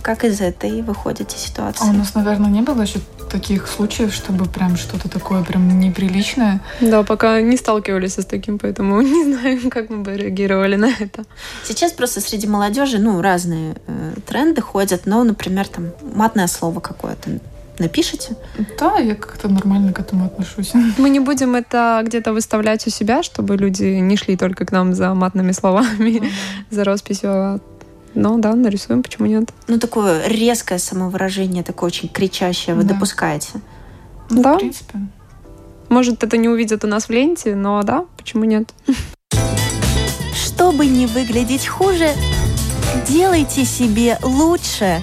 как 0.01 0.23
из 0.23 0.41
этой 0.41 0.81
выходите 0.81 1.37
ситуации? 1.37 1.85
А 1.85 1.89
у 1.89 1.93
нас, 1.93 2.15
наверное, 2.15 2.49
не 2.49 2.61
было 2.61 2.81
еще 2.81 2.99
таких 3.31 3.67
случаев, 3.67 4.13
чтобы 4.13 4.45
прям 4.45 4.75
что-то 4.75 5.09
такое 5.09 5.43
прям 5.43 5.79
неприличное. 5.79 6.61
Да, 6.81 7.03
пока 7.03 7.41
не 7.41 7.57
сталкивались 7.57 8.17
с 8.17 8.25
таким, 8.25 8.57
поэтому 8.59 9.01
не 9.01 9.33
знаю, 9.33 9.69
как 9.69 9.89
мы 9.89 9.97
бы 9.97 10.17
реагировали 10.17 10.75
на 10.75 10.89
это. 10.89 11.23
Сейчас 11.63 11.91
просто 11.91 12.21
среди 12.21 12.47
молодежи, 12.47 12.97
ну, 12.97 13.21
разные 13.21 13.75
э, 13.87 14.13
тренды 14.27 14.61
ходят, 14.61 15.05
но, 15.05 15.23
например, 15.23 15.67
там 15.67 15.91
матное 16.15 16.47
слово 16.47 16.79
какое-то 16.79 17.29
напишите? 17.79 18.35
Да, 18.79 18.97
я 18.97 19.15
как-то 19.15 19.49
нормально 19.49 19.91
к 19.93 19.99
этому 19.99 20.25
отношусь. 20.25 20.71
Мы 20.97 21.09
не 21.09 21.19
будем 21.19 21.55
это 21.55 22.01
где-то 22.05 22.33
выставлять 22.33 22.87
у 22.87 22.89
себя, 22.89 23.23
чтобы 23.23 23.57
люди 23.57 23.83
не 23.83 24.17
шли 24.17 24.37
только 24.37 24.65
к 24.65 24.71
нам 24.71 24.93
за 24.93 25.13
матными 25.13 25.51
словами, 25.51 26.19
mm-hmm. 26.19 26.31
за 26.69 26.83
росписью, 26.83 27.29
а 27.31 27.59
ну 28.13 28.39
да, 28.39 28.53
нарисуем, 28.53 29.03
почему 29.03 29.27
нет? 29.27 29.53
Ну, 29.67 29.79
такое 29.79 30.27
резкое 30.27 30.79
самовыражение, 30.79 31.63
такое 31.63 31.87
очень 31.87 32.09
кричащее 32.09 32.75
вы 32.75 32.83
да. 32.83 32.93
допускаете? 32.93 33.61
Ну, 34.29 34.41
да. 34.41 34.55
В 34.55 34.59
принципе. 34.59 34.99
Может, 35.89 36.23
это 36.23 36.37
не 36.37 36.49
увидят 36.49 36.83
у 36.83 36.87
нас 36.87 37.05
в 37.05 37.09
ленте, 37.09 37.55
но 37.55 37.83
да, 37.83 38.05
почему 38.17 38.45
нет? 38.45 38.73
Чтобы 40.33 40.85
не 40.85 41.05
выглядеть 41.05 41.67
хуже, 41.67 42.09
делайте 43.07 43.65
себе 43.65 44.17
лучше. 44.23 45.01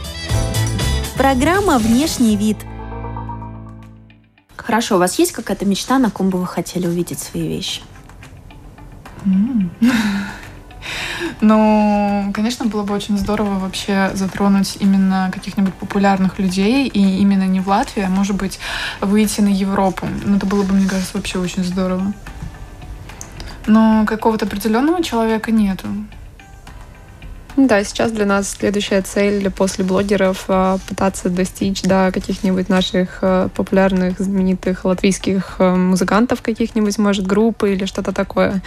Программа 1.16 1.78
«Внешний 1.78 2.36
вид». 2.36 2.58
Хорошо, 4.56 4.96
у 4.96 4.98
вас 4.98 5.18
есть 5.18 5.32
какая-то 5.32 5.64
мечта, 5.64 5.98
на 5.98 6.10
ком 6.10 6.30
бы 6.30 6.38
вы 6.38 6.46
хотели 6.46 6.86
увидеть 6.86 7.18
свои 7.18 7.48
вещи? 7.48 7.82
Mm. 9.24 9.70
Ну, 11.40 12.30
конечно, 12.34 12.66
было 12.66 12.82
бы 12.82 12.94
очень 12.94 13.16
здорово 13.16 13.58
вообще 13.58 14.10
затронуть 14.14 14.76
именно 14.80 15.30
каких-нибудь 15.32 15.74
популярных 15.74 16.38
людей, 16.38 16.88
и 16.88 17.18
именно 17.20 17.44
не 17.44 17.60
в 17.60 17.68
Латвии, 17.68 18.02
а 18.02 18.08
может 18.08 18.36
быть 18.36 18.58
выйти 19.00 19.40
на 19.40 19.48
Европу. 19.48 20.06
Ну, 20.24 20.36
это 20.36 20.46
было 20.46 20.64
бы, 20.64 20.74
мне 20.74 20.88
кажется, 20.88 21.16
вообще 21.16 21.38
очень 21.38 21.62
здорово. 21.62 22.12
Но 23.66 24.04
какого-то 24.06 24.46
определенного 24.46 25.02
человека 25.02 25.52
нету. 25.52 25.86
Да, 27.58 27.82
сейчас 27.82 28.12
для 28.12 28.24
нас 28.24 28.50
следующая 28.50 29.02
цель 29.02 29.50
после 29.50 29.82
блогеров 29.82 30.44
а, 30.46 30.78
пытаться 30.88 31.28
достичь 31.28 31.82
до 31.82 32.12
каких-нибудь 32.14 32.68
наших 32.68 33.18
а, 33.20 33.48
популярных, 33.48 34.20
знаменитых 34.20 34.84
латвийских 34.84 35.56
а, 35.58 35.74
музыкантов 35.74 36.40
каких-нибудь, 36.40 36.96
может, 36.98 37.26
группы 37.26 37.72
или 37.72 37.84
что-то 37.84 38.12
такое. 38.12 38.62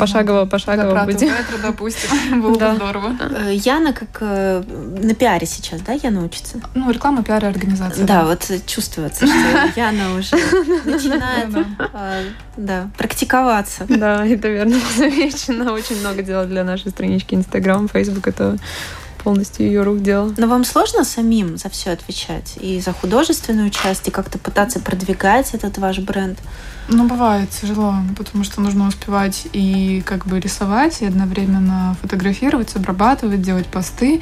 Пошагово, 0.00 0.44
пошагово 0.46 1.04
будет. 1.04 1.22
Метро, 1.22 1.58
допустим, 1.62 2.42
было 2.42 2.58
бы 2.58 2.74
здорово. 2.74 3.16
Э, 3.20 3.54
Яна 3.54 3.92
как 3.92 4.18
э, 4.18 4.64
на 4.66 5.14
пиаре 5.14 5.46
сейчас, 5.46 5.80
да, 5.82 5.92
Яна 5.92 6.24
учится? 6.24 6.60
Ну, 6.74 6.90
реклама, 6.90 7.22
пиар 7.22 7.44
и 7.44 7.48
организация. 7.48 8.04
Да, 8.04 8.24
вот 8.24 8.50
чувствуется, 8.66 9.24
что 9.24 9.36
Яна 9.76 10.16
уже 10.18 10.34
начинает 10.84 11.54
да, 12.56 12.90
практиковаться. 12.96 13.84
Да, 13.88 14.26
это 14.26 14.48
верно 14.48 14.76
замечено. 14.96 15.72
Очень 15.72 16.00
много 16.00 16.22
делать 16.22 16.48
для 16.48 16.64
нашей 16.64 16.90
странички 16.90 17.34
Инстаграм, 17.34 17.86
Фейсбук 17.88 18.15
Facebook 18.16 18.28
это 18.28 18.56
полностью 19.22 19.66
ее 19.66 19.82
рук 19.82 20.02
дело. 20.02 20.32
Но 20.36 20.46
вам 20.46 20.64
сложно 20.64 21.04
самим 21.04 21.56
за 21.56 21.68
все 21.68 21.90
отвечать? 21.90 22.58
И 22.60 22.80
за 22.80 22.92
художественную 22.92 23.70
часть, 23.70 24.06
и 24.06 24.12
как-то 24.12 24.38
пытаться 24.38 24.78
продвигать 24.78 25.52
этот 25.52 25.78
ваш 25.78 25.98
бренд? 25.98 26.38
Ну, 26.88 27.08
бывает 27.08 27.50
тяжело, 27.50 27.96
потому 28.16 28.44
что 28.44 28.60
нужно 28.60 28.86
успевать 28.86 29.48
и 29.52 30.00
как 30.06 30.26
бы 30.26 30.38
рисовать, 30.38 31.02
и 31.02 31.06
одновременно 31.06 31.96
фотографировать, 32.00 32.76
обрабатывать, 32.76 33.42
делать 33.42 33.66
посты, 33.66 34.20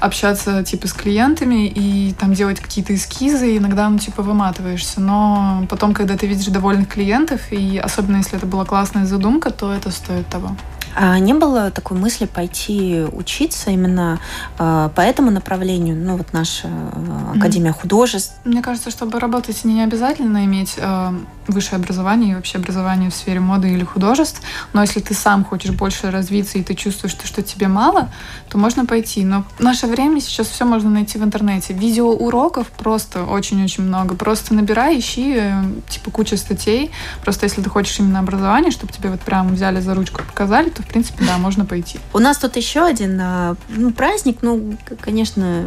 общаться 0.00 0.64
типа 0.64 0.88
с 0.88 0.92
клиентами 0.92 1.68
и 1.68 2.12
там 2.14 2.34
делать 2.34 2.58
какие-то 2.58 2.92
эскизы, 2.96 3.54
и 3.54 3.58
иногда, 3.58 3.88
ну, 3.88 4.00
типа, 4.00 4.22
выматываешься. 4.22 5.00
Но 5.00 5.64
потом, 5.70 5.94
когда 5.94 6.16
ты 6.16 6.26
видишь 6.26 6.46
довольных 6.46 6.88
клиентов, 6.88 7.40
и 7.52 7.78
особенно 7.78 8.16
если 8.16 8.38
это 8.38 8.46
была 8.46 8.64
классная 8.64 9.06
задумка, 9.06 9.50
то 9.50 9.72
это 9.72 9.92
стоит 9.92 10.26
того. 10.26 10.56
А 10.94 11.18
не 11.18 11.34
было 11.34 11.70
такой 11.70 11.96
мысли 11.96 12.26
пойти 12.26 13.04
учиться 13.12 13.70
именно 13.70 14.20
э, 14.58 14.90
по 14.94 15.00
этому 15.00 15.30
направлению? 15.30 15.96
Ну, 15.96 16.16
вот 16.16 16.32
наша 16.32 16.68
э, 16.68 17.38
Академия 17.38 17.70
mm. 17.70 17.80
художеств. 17.80 18.34
Мне 18.44 18.62
кажется, 18.62 18.90
чтобы 18.90 19.18
работать, 19.18 19.64
не 19.64 19.82
обязательно 19.82 20.44
иметь 20.44 20.74
э, 20.76 21.12
высшее 21.46 21.76
образование 21.76 22.32
и 22.32 22.34
вообще 22.34 22.58
образование 22.58 23.10
в 23.10 23.14
сфере 23.14 23.40
моды 23.40 23.72
или 23.72 23.84
художеств. 23.84 24.42
Но 24.72 24.82
если 24.82 25.00
ты 25.00 25.14
сам 25.14 25.44
хочешь 25.44 25.70
больше 25.70 26.10
развиться 26.10 26.58
и 26.58 26.62
ты 26.62 26.74
чувствуешь, 26.74 27.12
что, 27.12 27.26
что 27.26 27.42
тебе 27.42 27.68
мало, 27.68 28.10
то 28.48 28.58
можно 28.58 28.86
пойти. 28.86 29.24
Но 29.24 29.44
в 29.58 29.60
наше 29.60 29.86
время 29.86 30.20
сейчас 30.20 30.48
все 30.48 30.64
можно 30.64 30.90
найти 30.90 31.18
в 31.18 31.24
интернете. 31.24 31.72
Видеоуроков 31.72 32.68
просто 32.68 33.24
очень-очень 33.24 33.84
много. 33.84 34.14
Просто 34.14 34.54
набирай, 34.54 34.98
ищи, 34.98 35.34
э, 35.36 35.62
типа 35.88 36.10
куча 36.10 36.36
статей. 36.36 36.90
Просто 37.22 37.46
если 37.46 37.62
ты 37.62 37.70
хочешь 37.70 37.98
именно 37.98 38.18
образование, 38.18 38.70
чтобы 38.70 38.92
тебе 38.92 39.10
вот 39.10 39.20
прям 39.20 39.54
взяли 39.54 39.80
за 39.80 39.94
ручку 39.94 40.22
и 40.22 40.24
показали, 40.24 40.70
то 40.70 40.81
в 40.82 40.86
принципе, 40.88 41.24
да, 41.24 41.38
можно 41.38 41.64
пойти. 41.64 41.98
У 42.12 42.18
нас 42.18 42.38
тут 42.38 42.56
еще 42.56 42.84
один 42.84 43.18
а, 43.20 43.56
ну, 43.68 43.90
праздник, 43.92 44.38
ну, 44.42 44.76
конечно, 45.00 45.64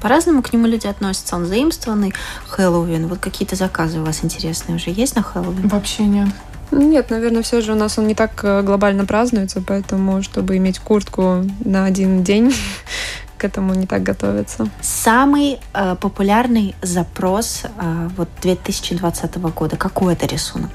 по-разному 0.00 0.42
к 0.42 0.52
нему 0.52 0.66
люди 0.66 0.86
относятся. 0.86 1.36
Он 1.36 1.46
заимствованный. 1.46 2.12
Хэллоуин. 2.48 3.06
Вот 3.06 3.18
какие-то 3.18 3.56
заказы 3.56 4.00
у 4.00 4.04
вас 4.04 4.24
интересные 4.24 4.76
уже 4.76 4.90
есть 4.90 5.16
на 5.16 5.22
Хэллоуин? 5.22 5.68
Вообще 5.68 6.04
нет. 6.04 6.28
Нет, 6.72 7.10
наверное, 7.10 7.42
все 7.42 7.60
же 7.60 7.72
у 7.72 7.76
нас 7.76 7.98
он 7.98 8.06
не 8.08 8.14
так 8.14 8.42
э, 8.42 8.62
глобально 8.62 9.04
празднуется, 9.04 9.62
поэтому, 9.64 10.22
чтобы 10.22 10.56
иметь 10.56 10.80
куртку 10.80 11.44
на 11.64 11.84
один 11.84 12.24
день, 12.24 12.52
к 13.38 13.44
этому 13.44 13.74
не 13.74 13.86
так 13.86 14.02
готовиться. 14.02 14.68
Самый 14.80 15.60
э, 15.74 15.96
популярный 16.00 16.74
запрос 16.82 17.62
э, 17.64 18.08
вот 18.16 18.28
2020 18.42 19.36
года. 19.36 19.76
Какой 19.76 20.14
это 20.14 20.26
рисунок? 20.26 20.70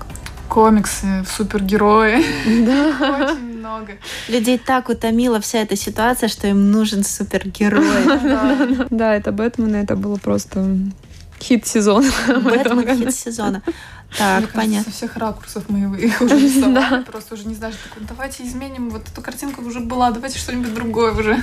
комиксы, 0.51 1.23
супергерои. 1.25 2.25
Да. 2.65 3.31
Очень 3.31 3.50
много. 3.71 3.93
Людей 4.27 4.57
так 4.57 4.89
утомила 4.89 5.39
вся 5.39 5.59
эта 5.59 5.75
ситуация, 5.75 6.29
что 6.29 6.47
им 6.47 6.71
нужен 6.71 7.03
супергерой. 7.03 7.81
Да, 8.89 9.15
это 9.15 9.31
Бэтмен, 9.31 9.75
это 9.75 9.95
было 9.95 10.17
просто 10.17 10.77
хит 11.39 11.65
сезона. 11.65 12.11
Бэтмен 12.27 12.97
хит 12.99 13.15
сезона. 13.15 13.61
Так, 14.17 14.39
Мне 14.39 14.47
понятно. 14.47 14.83
Кажется, 14.83 14.91
со 14.91 14.97
всех 14.97 15.17
ракурсов 15.17 15.63
мы 15.69 15.97
их 15.97 16.21
уже 16.21 16.37
рисовали. 16.37 17.03
Просто 17.03 17.35
уже 17.35 17.47
не 17.47 17.55
знаешь, 17.55 17.75
такой, 17.81 18.05
давайте 18.07 18.43
изменим. 18.43 18.89
Вот 18.89 19.07
эту 19.07 19.21
картинку 19.21 19.63
уже 19.63 19.79
была, 19.79 20.11
давайте 20.11 20.37
что-нибудь 20.37 20.73
другое 20.73 21.13
уже. 21.13 21.41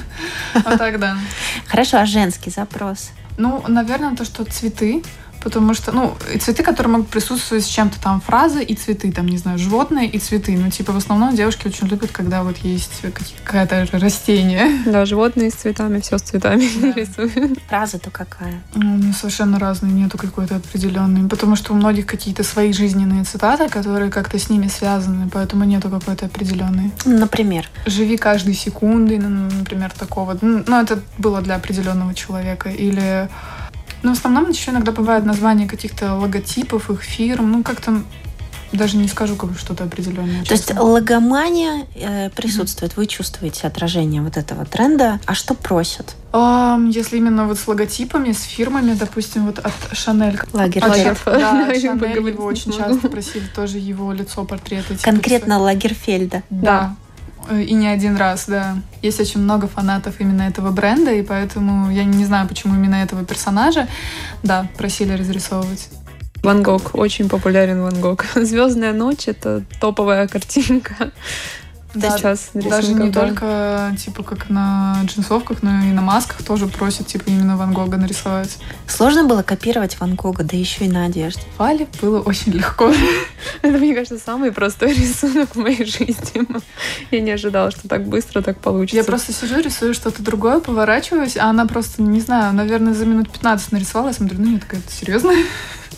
Вот 0.55 0.79
так, 0.79 0.99
да. 1.01 1.17
Хорошо, 1.67 1.99
а 1.99 2.07
женский 2.07 2.51
запрос? 2.51 3.11
Ну, 3.39 3.65
наверное, 3.69 4.15
то, 4.17 4.25
что 4.25 4.45
цветы, 4.45 5.03
Потому 5.43 5.75
что, 5.75 5.93
ну, 5.93 6.17
и 6.33 6.39
цветы, 6.39 6.63
которые 6.63 6.93
могут 6.93 7.09
присутствовать 7.09 7.65
с 7.65 7.69
чем-то 7.69 8.01
там, 8.01 8.21
фразы 8.21 8.63
и 8.63 8.75
цветы, 8.75 9.13
там, 9.13 9.27
не 9.27 9.39
знаю, 9.39 9.59
животные 9.59 10.09
и 10.09 10.19
цветы. 10.19 10.57
Ну, 10.57 10.71
типа, 10.71 10.93
в 10.93 10.97
основном 10.97 11.35
девушки 11.35 11.69
очень 11.69 11.87
любят, 11.87 12.11
когда 12.11 12.43
вот 12.43 12.59
есть 12.59 13.03
какое-то 13.45 13.87
растение. 13.93 14.83
Да, 14.87 15.05
животные 15.05 15.51
с 15.51 15.55
цветами, 15.55 16.01
все 16.01 16.19
с 16.19 16.23
цветами 16.23 16.69
да. 16.81 16.93
рисуют. 16.97 17.59
Фраза-то 17.69 18.11
какая? 18.11 18.63
Ну, 18.75 19.13
совершенно 19.13 19.59
разные, 19.59 19.93
нету 19.93 20.19
какой-то 20.19 20.57
определенной. 20.57 21.29
Потому 21.29 21.57
что 21.57 21.73
у 21.73 21.77
многих 21.77 22.07
какие-то 22.07 22.43
свои 22.43 22.73
жизненные 22.73 23.25
цитаты, 23.25 23.69
которые 23.69 24.11
как-то 24.11 24.39
с 24.39 24.51
ними 24.51 24.69
связаны, 24.69 25.29
поэтому 25.29 25.65
нету 25.65 25.91
какой-то 25.91 26.27
определенной. 26.27 26.93
Например? 27.05 27.69
Живи 27.87 28.17
каждой 28.17 28.55
секундой, 28.55 29.19
ну, 29.19 29.49
например, 29.51 29.93
такого. 29.93 30.37
Ну, 30.41 30.81
это 30.81 31.01
было 31.19 31.41
для 31.41 31.57
определенного 31.57 32.15
человека. 32.15 32.71
Или 32.71 33.29
но 34.03 34.15
в 34.15 34.19
основном 34.19 34.51
еще 34.51 34.71
иногда 34.71 34.93
бывают 34.93 35.25
названия 35.25 35.67
каких-то 35.67 36.15
логотипов, 36.15 36.91
их 36.91 37.03
фирм. 37.03 37.53
Ну, 37.53 37.63
как-то 37.63 38.03
даже 38.73 38.97
не 38.97 39.09
скажу 39.09 39.35
как 39.37 39.51
бы 39.51 39.59
что-то 39.59 39.85
определенное. 39.85 40.45
То 40.45 40.53
есть 40.53 40.75
логомания 40.79 41.87
э, 41.95 42.31
присутствует, 42.31 42.93
mm-hmm. 42.93 42.97
вы 42.97 43.07
чувствуете 43.07 43.67
отражение 43.67 44.23
вот 44.23 44.37
этого 44.37 44.65
тренда. 44.65 45.21
А 45.27 45.35
что 45.35 45.55
просят? 45.55 46.15
Um, 46.33 46.91
если 46.91 47.17
именно 47.17 47.47
вот 47.47 47.59
с 47.59 47.67
логотипами, 47.67 48.33
с 48.33 48.43
фирмами, 48.43 48.93
допустим, 48.93 49.47
вот 49.47 49.59
от 49.59 49.73
Шанель. 49.93 50.39
Лагерфельд. 50.53 51.19
Да, 51.25 51.75
Шанель 51.81 52.29
его 52.29 52.45
очень 52.45 52.73
часто 52.73 53.09
просили 53.09 53.47
тоже 53.55 53.79
его 53.79 54.13
лицо, 54.13 54.45
портреты. 54.45 54.97
Конкретно 55.03 55.59
Лагерфельда. 55.59 56.43
Да. 56.51 56.97
Э, 57.49 57.63
и 57.63 57.75
не 57.75 57.89
один 57.89 58.17
раз, 58.17 58.47
да. 58.47 58.77
Есть 59.03 59.21
очень 59.21 59.41
много 59.41 59.67
фанатов 59.67 60.21
именно 60.21 60.43
этого 60.43 60.71
бренда, 60.71 61.13
и 61.13 61.23
поэтому 61.23 61.91
я 61.91 62.05
не 62.05 62.25
знаю, 62.25 62.49
почему 62.49 62.75
именно 62.75 62.97
этого 62.97 63.25
персонажа, 63.25 63.89
да, 64.43 64.67
просили 64.77 65.13
разрисовывать. 65.13 65.89
Ван 66.43 66.63
Гог, 66.63 66.95
очень 66.95 67.29
популярен 67.29 67.83
Ван 67.83 68.01
Гог. 68.01 68.25
Звездная 68.35 68.93
ночь 68.93 69.27
это 69.27 69.65
топовая 69.81 70.29
картинка. 70.29 71.13
Да, 72.01 72.17
сейчас 72.17 72.51
даже 72.55 72.95
не 72.95 73.11
только 73.11 73.95
типа 73.99 74.23
как 74.23 74.49
на 74.51 75.01
джинсовках, 75.05 75.63
но 75.63 75.71
и 75.85 75.93
на 75.93 76.03
масках 76.03 76.43
тоже 76.43 76.67
просят 76.67 77.07
типа 77.07 77.25
именно 77.29 77.57
Ван 77.57 77.73
Гога 77.73 77.97
нарисовать. 77.97 78.59
Сложно 78.87 79.25
было 79.25 79.43
копировать 79.43 79.99
Ван 80.01 80.15
Гога, 80.15 80.45
да 80.45 80.57
еще 80.57 80.85
и 80.85 80.89
на 80.89 81.07
одежде. 81.07 81.43
Вале 81.57 81.87
было 82.01 82.21
очень 82.21 82.53
легко. 82.53 82.93
Это, 83.63 83.79
мне 83.79 83.95
кажется, 83.95 84.19
самый 84.19 84.53
простой 84.53 84.93
рисунок 84.95 85.55
в 85.55 85.59
моей 85.59 85.85
жизни. 85.85 86.47
Я 87.11 87.21
не 87.21 87.31
ожидала, 87.31 87.71
что 87.71 87.89
так 87.89 88.07
быстро 88.07 88.43
так 88.43 88.59
получится. 88.59 88.97
Я 88.97 89.05
просто 89.05 89.33
сижу, 89.33 89.61
рисую 89.61 89.95
что-то 89.95 90.23
другое, 90.23 90.61
поворачиваюсь, 90.61 91.37
а 91.37 91.47
она 91.47 91.67
просто, 91.67 92.03
не 92.03 92.21
знаю, 92.21 92.55
наверное, 92.55 92.95
за 92.95 93.07
минут 93.07 93.31
15 93.31 93.73
нарисовала, 93.73 94.09
я 94.09 94.15
смотрю, 94.15 94.39
ну, 94.39 94.53
я 94.55 94.59
такая, 94.59 94.81
серьезно? 94.89 95.33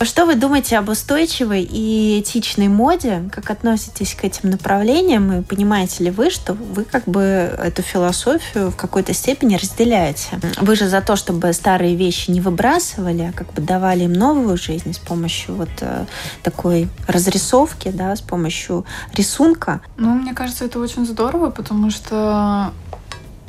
Что 0.03 0.25
вы 0.25 0.35
думаете 0.35 0.79
об 0.79 0.89
устойчивой 0.89 1.63
и 1.63 2.21
этичной 2.21 2.69
моде? 2.69 3.29
Как 3.31 3.51
относитесь 3.51 4.15
к 4.15 4.25
этим 4.25 4.49
направлениям? 4.49 5.31
И 5.41 5.43
понимаете 5.43 6.05
ли 6.05 6.11
вы, 6.11 6.31
что 6.31 6.55
вы 6.55 6.85
как 6.85 7.05
бы 7.05 7.21
эту 7.21 7.83
философию 7.83 8.71
в 8.71 8.77
какой-то 8.77 9.13
степени 9.13 9.57
разделяете? 9.57 10.41
Вы 10.59 10.75
же 10.75 10.89
за 10.89 11.03
то, 11.03 11.17
чтобы 11.17 11.53
старые 11.53 11.97
вещи 11.97 12.31
не 12.31 12.41
выбрасывали, 12.41 13.31
а 13.31 13.33
как 13.37 13.53
бы 13.53 13.61
давали 13.61 14.05
им 14.05 14.15
новую 14.15 14.57
жизнь 14.57 14.95
с 14.95 14.99
помощью 14.99 15.57
вот 15.57 15.69
э, 15.83 16.07
такой 16.43 16.89
разрисовки, 17.07 17.91
да, 17.91 18.17
с 18.17 18.23
помощью 18.23 18.87
рисунка. 19.13 19.83
Ну, 19.99 20.15
мне 20.15 20.33
кажется, 20.33 20.65
это 20.65 20.79
очень 20.79 21.05
здорово, 21.05 21.51
потому 21.51 21.91
что 21.91 22.73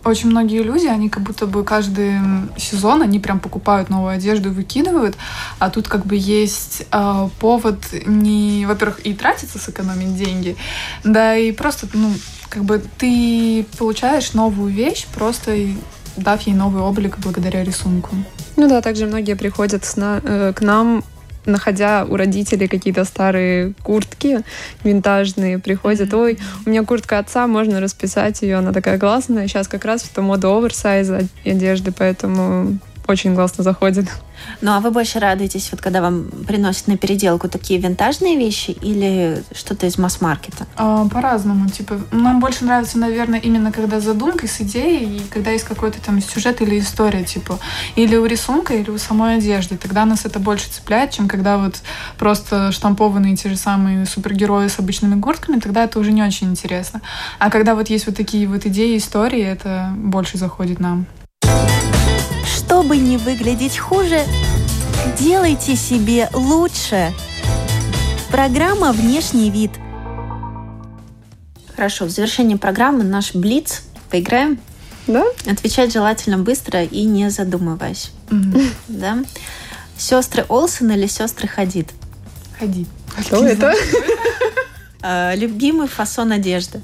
очень 0.03 0.29
многие 0.29 0.63
люди, 0.63 0.87
они 0.87 1.09
как 1.09 1.23
будто 1.23 1.45
бы 1.45 1.63
каждый 1.63 2.13
сезон, 2.57 3.01
они 3.01 3.19
прям 3.19 3.39
покупают 3.39 3.89
новую 3.89 4.13
одежду 4.13 4.49
и 4.49 4.51
выкидывают, 4.51 5.15
а 5.59 5.69
тут 5.69 5.87
как 5.87 6.05
бы 6.05 6.15
есть 6.15 6.83
э, 6.91 7.29
повод 7.39 7.77
не, 8.05 8.65
во-первых, 8.65 9.05
и 9.05 9.13
тратиться, 9.13 9.59
сэкономить 9.59 10.15
деньги, 10.15 10.55
да 11.03 11.35
и 11.37 11.51
просто, 11.51 11.87
ну, 11.93 12.11
как 12.49 12.63
бы 12.63 12.81
ты 12.97 13.65
получаешь 13.77 14.33
новую 14.33 14.73
вещь, 14.73 15.07
просто 15.13 15.55
дав 16.17 16.41
ей 16.41 16.53
новый 16.53 16.81
облик 16.81 17.17
благодаря 17.19 17.63
рисунку. 17.63 18.15
Ну 18.57 18.67
да, 18.67 18.81
также 18.81 19.05
многие 19.05 19.35
приходят 19.35 19.85
на, 19.95 20.19
э, 20.23 20.53
к 20.53 20.61
нам 20.61 21.03
находя 21.45 22.05
у 22.05 22.15
родителей 22.15 22.67
какие-то 22.67 23.03
старые 23.05 23.73
куртки 23.83 24.41
винтажные, 24.83 25.59
приходят, 25.59 26.13
ой, 26.13 26.37
у 26.65 26.69
меня 26.69 26.83
куртка 26.83 27.19
отца, 27.19 27.47
можно 27.47 27.79
расписать 27.79 28.41
ее, 28.41 28.57
она 28.57 28.73
такая 28.73 28.99
классная. 28.99 29.47
Сейчас 29.47 29.67
как 29.67 29.85
раз 29.85 30.03
в 30.03 30.13
том 30.13 30.25
моду 30.25 30.55
оверсайза 30.55 31.27
одежды, 31.45 31.91
поэтому 31.91 32.77
очень 33.11 33.35
классно 33.35 33.63
заходит. 33.63 34.07
Ну, 34.61 34.71
а 34.71 34.79
вы 34.79 34.91
больше 34.91 35.19
радуетесь, 35.19 35.69
вот 35.71 35.81
когда 35.81 36.01
вам 36.01 36.25
приносят 36.47 36.87
на 36.87 36.97
переделку 36.97 37.47
такие 37.47 37.79
винтажные 37.79 38.37
вещи 38.37 38.71
или 38.71 39.43
что-то 39.53 39.85
из 39.85 39.97
масс-маркета? 39.97 40.65
А, 40.75 41.07
по-разному. 41.07 41.69
Типа, 41.69 41.99
нам 42.11 42.39
больше 42.39 42.65
нравится, 42.65 42.97
наверное, 42.97 43.39
именно 43.39 43.71
когда 43.71 43.99
задумка 43.99 44.47
с 44.47 44.61
идеей, 44.61 45.17
и 45.17 45.27
когда 45.29 45.51
есть 45.51 45.65
какой-то 45.65 46.01
там 46.01 46.21
сюжет 46.21 46.61
или 46.61 46.79
история, 46.79 47.23
типа, 47.23 47.59
или 47.95 48.15
у 48.15 48.25
рисунка, 48.25 48.73
или 48.73 48.89
у 48.89 48.97
самой 48.97 49.37
одежды. 49.37 49.77
Тогда 49.77 50.05
нас 50.05 50.25
это 50.25 50.39
больше 50.39 50.69
цепляет, 50.69 51.11
чем 51.11 51.27
когда 51.27 51.57
вот 51.57 51.81
просто 52.17 52.71
штампованные 52.71 53.35
те 53.35 53.49
же 53.49 53.57
самые 53.57 54.05
супергерои 54.05 54.67
с 54.67 54.79
обычными 54.79 55.19
куртками, 55.19 55.59
тогда 55.59 55.83
это 55.83 55.99
уже 55.99 56.11
не 56.11 56.23
очень 56.23 56.49
интересно. 56.49 57.01
А 57.39 57.49
когда 57.49 57.75
вот 57.75 57.89
есть 57.89 58.07
вот 58.07 58.15
такие 58.15 58.47
вот 58.47 58.65
идеи, 58.65 58.97
истории, 58.97 59.43
это 59.43 59.93
больше 59.95 60.37
заходит 60.37 60.79
нам. 60.79 61.05
Чтобы 62.71 62.95
не 62.95 63.17
выглядеть 63.17 63.77
хуже, 63.77 64.25
делайте 65.19 65.75
себе 65.75 66.29
лучше. 66.31 67.13
Программа 68.31 68.93
«Внешний 68.93 69.49
вид». 69.49 69.71
Хорошо, 71.75 72.05
в 72.05 72.11
завершении 72.11 72.55
программы 72.55 73.03
наш 73.03 73.35
Блиц. 73.35 73.81
Поиграем? 74.09 74.57
Да. 75.05 75.25
Отвечать 75.45 75.91
желательно 75.91 76.37
быстро 76.37 76.85
и 76.85 77.03
не 77.03 77.29
задумываясь. 77.29 78.11
Угу. 78.31 78.61
Да? 78.87 79.17
Сестры 79.97 80.45
Олсен 80.47 80.91
или 80.91 81.07
сестры 81.07 81.49
Хадид? 81.49 81.89
Хадид. 82.57 82.87
Что 83.19 83.45
это? 83.45 83.73
А, 85.01 85.35
любимый 85.35 85.89
фасон 85.89 86.31
одежды. 86.31 86.81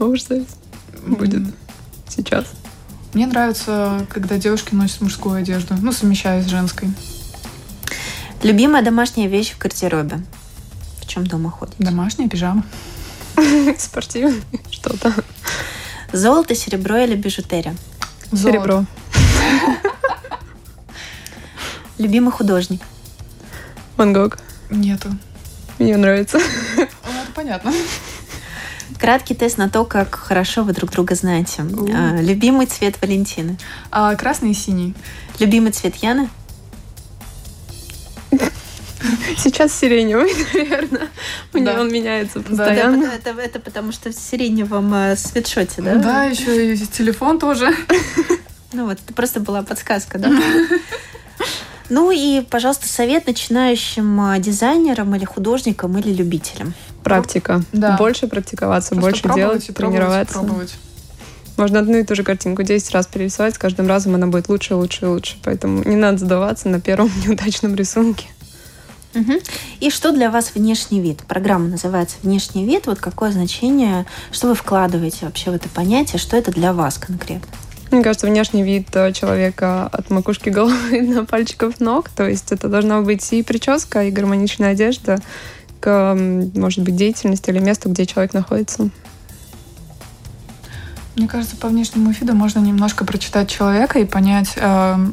Ужас. 0.00 0.26
Будет 1.06 1.44
сейчас. 2.10 2.44
Мне 3.14 3.26
нравится, 3.26 4.06
когда 4.10 4.36
девушки 4.36 4.74
носят 4.74 5.00
мужскую 5.00 5.36
одежду, 5.36 5.74
ну, 5.80 5.92
совмещая 5.92 6.42
с 6.42 6.46
женской. 6.46 6.88
Любимая 8.42 8.82
домашняя 8.82 9.28
вещь 9.28 9.52
в 9.52 9.58
гардеробе? 9.58 10.20
В 11.00 11.06
чем 11.06 11.26
дома 11.26 11.50
ходит? 11.50 11.74
Домашняя 11.78 12.28
пижама. 12.28 12.64
Спортивная 13.78 14.40
что-то. 14.70 15.12
Золото, 16.12 16.54
серебро 16.54 16.98
или 16.98 17.16
бижутерия? 17.16 17.74
Серебро. 18.32 18.84
Любимый 21.98 22.30
художник? 22.30 22.82
Ван 23.96 24.12
Гог. 24.12 24.38
Нету. 24.70 25.08
Мне 25.78 25.96
нравится. 25.96 26.38
Ну, 26.76 26.82
это 26.82 27.32
понятно. 27.34 27.72
Краткий 28.98 29.34
тест 29.34 29.58
на 29.58 29.68
то, 29.68 29.84
как 29.84 30.14
хорошо 30.14 30.62
вы 30.62 30.72
друг 30.72 30.90
друга 30.90 31.14
знаете. 31.14 31.62
А, 31.62 32.20
любимый 32.20 32.66
цвет 32.66 33.00
Валентины? 33.00 33.58
А, 33.90 34.14
красный 34.16 34.52
и 34.52 34.54
синий. 34.54 34.94
Любимый 35.38 35.72
цвет 35.72 35.96
Яны? 35.96 36.28
Сейчас 39.36 39.72
сиреневый, 39.72 40.32
наверное. 40.54 41.08
У 41.54 41.60
да. 41.60 41.80
он 41.80 41.92
меняется 41.92 42.40
постоянно. 42.40 43.02
Да, 43.02 43.14
это, 43.14 43.30
это, 43.30 43.40
это 43.40 43.60
потому 43.60 43.92
что 43.92 44.10
в 44.10 44.14
сиреневом 44.14 44.92
э, 44.92 45.16
свитшоте, 45.16 45.82
да? 45.82 45.94
Да, 45.94 46.24
еще 46.24 46.74
и 46.74 46.76
телефон 46.86 47.38
тоже. 47.38 47.74
Ну 48.70 48.84
вот, 48.84 48.98
это 49.02 49.14
просто 49.14 49.40
была 49.40 49.62
подсказка, 49.62 50.18
да? 50.18 50.30
Ну 51.88 52.10
и, 52.10 52.42
пожалуйста, 52.42 52.86
совет 52.86 53.26
начинающим 53.26 54.20
а, 54.20 54.38
дизайнерам 54.38 55.14
или 55.16 55.24
художникам 55.24 55.96
или 55.96 56.12
любителям. 56.12 56.74
Практика. 57.08 57.62
Да. 57.72 57.96
Больше 57.96 58.28
практиковаться, 58.28 58.94
Просто 58.94 59.28
больше 59.28 59.34
делать, 59.36 59.66
тренироваться. 59.74 60.34
Пробовать. 60.34 60.74
Можно 61.56 61.80
одну 61.80 61.98
и 61.98 62.04
ту 62.04 62.14
же 62.14 62.22
картинку 62.22 62.62
10 62.62 62.90
раз 62.92 63.08
перерисовать, 63.08 63.56
с 63.56 63.58
каждым 63.58 63.88
разом 63.88 64.14
она 64.14 64.28
будет 64.28 64.48
лучше, 64.48 64.76
лучше 64.76 65.06
и 65.06 65.08
лучше. 65.08 65.36
Поэтому 65.42 65.82
не 65.82 65.96
надо 65.96 66.18
сдаваться 66.18 66.68
на 66.68 66.80
первом 66.80 67.10
неудачном 67.26 67.74
рисунке. 67.74 68.26
Угу. 69.14 69.32
И 69.80 69.90
что 69.90 70.12
для 70.12 70.30
вас 70.30 70.52
внешний 70.54 71.00
вид? 71.00 71.22
Программа 71.26 71.68
называется 71.68 72.16
«Внешний 72.22 72.64
вид». 72.64 72.86
Вот 72.86 72.98
какое 73.00 73.32
значение, 73.32 74.06
что 74.30 74.48
вы 74.48 74.54
вкладываете 74.54 75.18
вообще 75.22 75.50
в 75.50 75.54
это 75.54 75.68
понятие, 75.68 76.18
что 76.18 76.36
это 76.36 76.52
для 76.52 76.72
вас 76.72 76.98
конкретно? 76.98 77.48
Мне 77.90 78.02
кажется, 78.02 78.26
внешний 78.26 78.62
вид 78.62 78.88
э, 78.94 79.12
человека 79.12 79.86
от 79.86 80.10
макушки 80.10 80.48
головы 80.50 81.02
до 81.12 81.24
пальчиков 81.24 81.80
ног. 81.80 82.10
То 82.10 82.28
есть 82.28 82.52
это 82.52 82.68
должна 82.68 83.00
быть 83.00 83.32
и 83.32 83.42
прическа, 83.42 84.04
и 84.04 84.10
гармоничная 84.10 84.72
одежда 84.72 85.20
к, 85.80 86.16
может 86.54 86.80
быть, 86.80 86.96
деятельности 86.96 87.50
или 87.50 87.58
месту, 87.58 87.88
где 87.88 88.06
человек 88.06 88.34
находится. 88.34 88.90
Мне 91.18 91.26
кажется, 91.26 91.56
по 91.56 91.66
внешнему 91.66 92.12
виду 92.12 92.32
можно 92.34 92.60
немножко 92.60 93.04
прочитать 93.04 93.50
человека 93.50 93.98
и 93.98 94.04
понять, 94.04 94.52
э, 94.54 95.06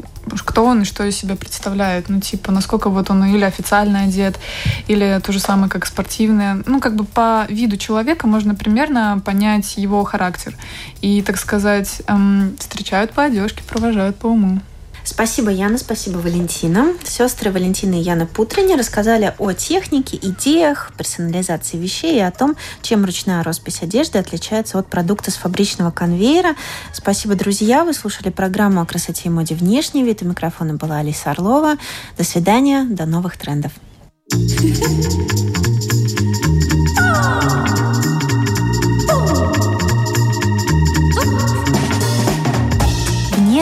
кто 0.46 0.64
он 0.64 0.84
и 0.84 0.86
что 0.86 1.04
из 1.04 1.16
себя 1.18 1.36
представляет. 1.36 2.10
Ну, 2.10 2.20
типа, 2.20 2.52
насколько 2.52 2.92
вот 2.92 3.10
он 3.10 3.26
или 3.26 3.44
официально 3.44 4.04
одет, 4.04 4.40
или 4.88 5.20
то 5.26 5.32
же 5.32 5.40
самое, 5.40 5.68
как 5.68 5.88
спортивное. 5.88 6.62
Ну, 6.68 6.80
как 6.80 6.96
бы 6.96 7.06
по 7.06 7.48
виду 7.50 7.78
человека 7.78 8.28
можно 8.28 8.54
примерно 8.54 9.20
понять 9.26 9.78
его 9.78 10.04
характер. 10.04 10.56
И, 11.02 11.24
так 11.24 11.38
сказать, 11.38 12.04
эм, 12.06 12.56
встречают 12.60 13.12
по 13.12 13.24
одежке, 13.24 13.64
провожают 13.64 14.16
по 14.16 14.28
уму. 14.28 14.62
Спасибо, 15.06 15.52
Яна, 15.52 15.78
спасибо, 15.78 16.18
Валентина. 16.18 16.94
Сестры 17.04 17.52
Валентина 17.52 17.94
и 17.94 18.00
Яна 18.00 18.26
Путрине 18.26 18.76
рассказали 18.76 19.36
о 19.38 19.54
технике, 19.54 20.18
идеях, 20.20 20.92
персонализации 20.98 21.78
вещей 21.78 22.18
и 22.18 22.22
о 22.22 22.32
том, 22.32 22.56
чем 22.82 23.06
ручная 23.06 23.44
роспись 23.44 23.84
одежды 23.84 24.18
отличается 24.18 24.80
от 24.80 24.88
продукта 24.88 25.30
с 25.30 25.36
фабричного 25.36 25.92
конвейера. 25.92 26.56
Спасибо, 26.92 27.36
друзья. 27.36 27.86
Вы 27.86 27.94
слушали 27.94 28.30
программу 28.30 28.82
о 28.82 28.86
красоте 28.86 29.24
и 29.26 29.30
моде 29.30 29.54
внешний 29.54 30.04
вид. 30.04 30.24
У 30.24 30.26
микрофона 30.26 30.74
была 30.74 30.98
Алиса 30.98 31.30
Орлова. 31.32 31.76
До 32.18 32.24
свидания, 32.24 32.84
до 32.84 33.06
новых 33.06 33.38
трендов. 33.38 33.72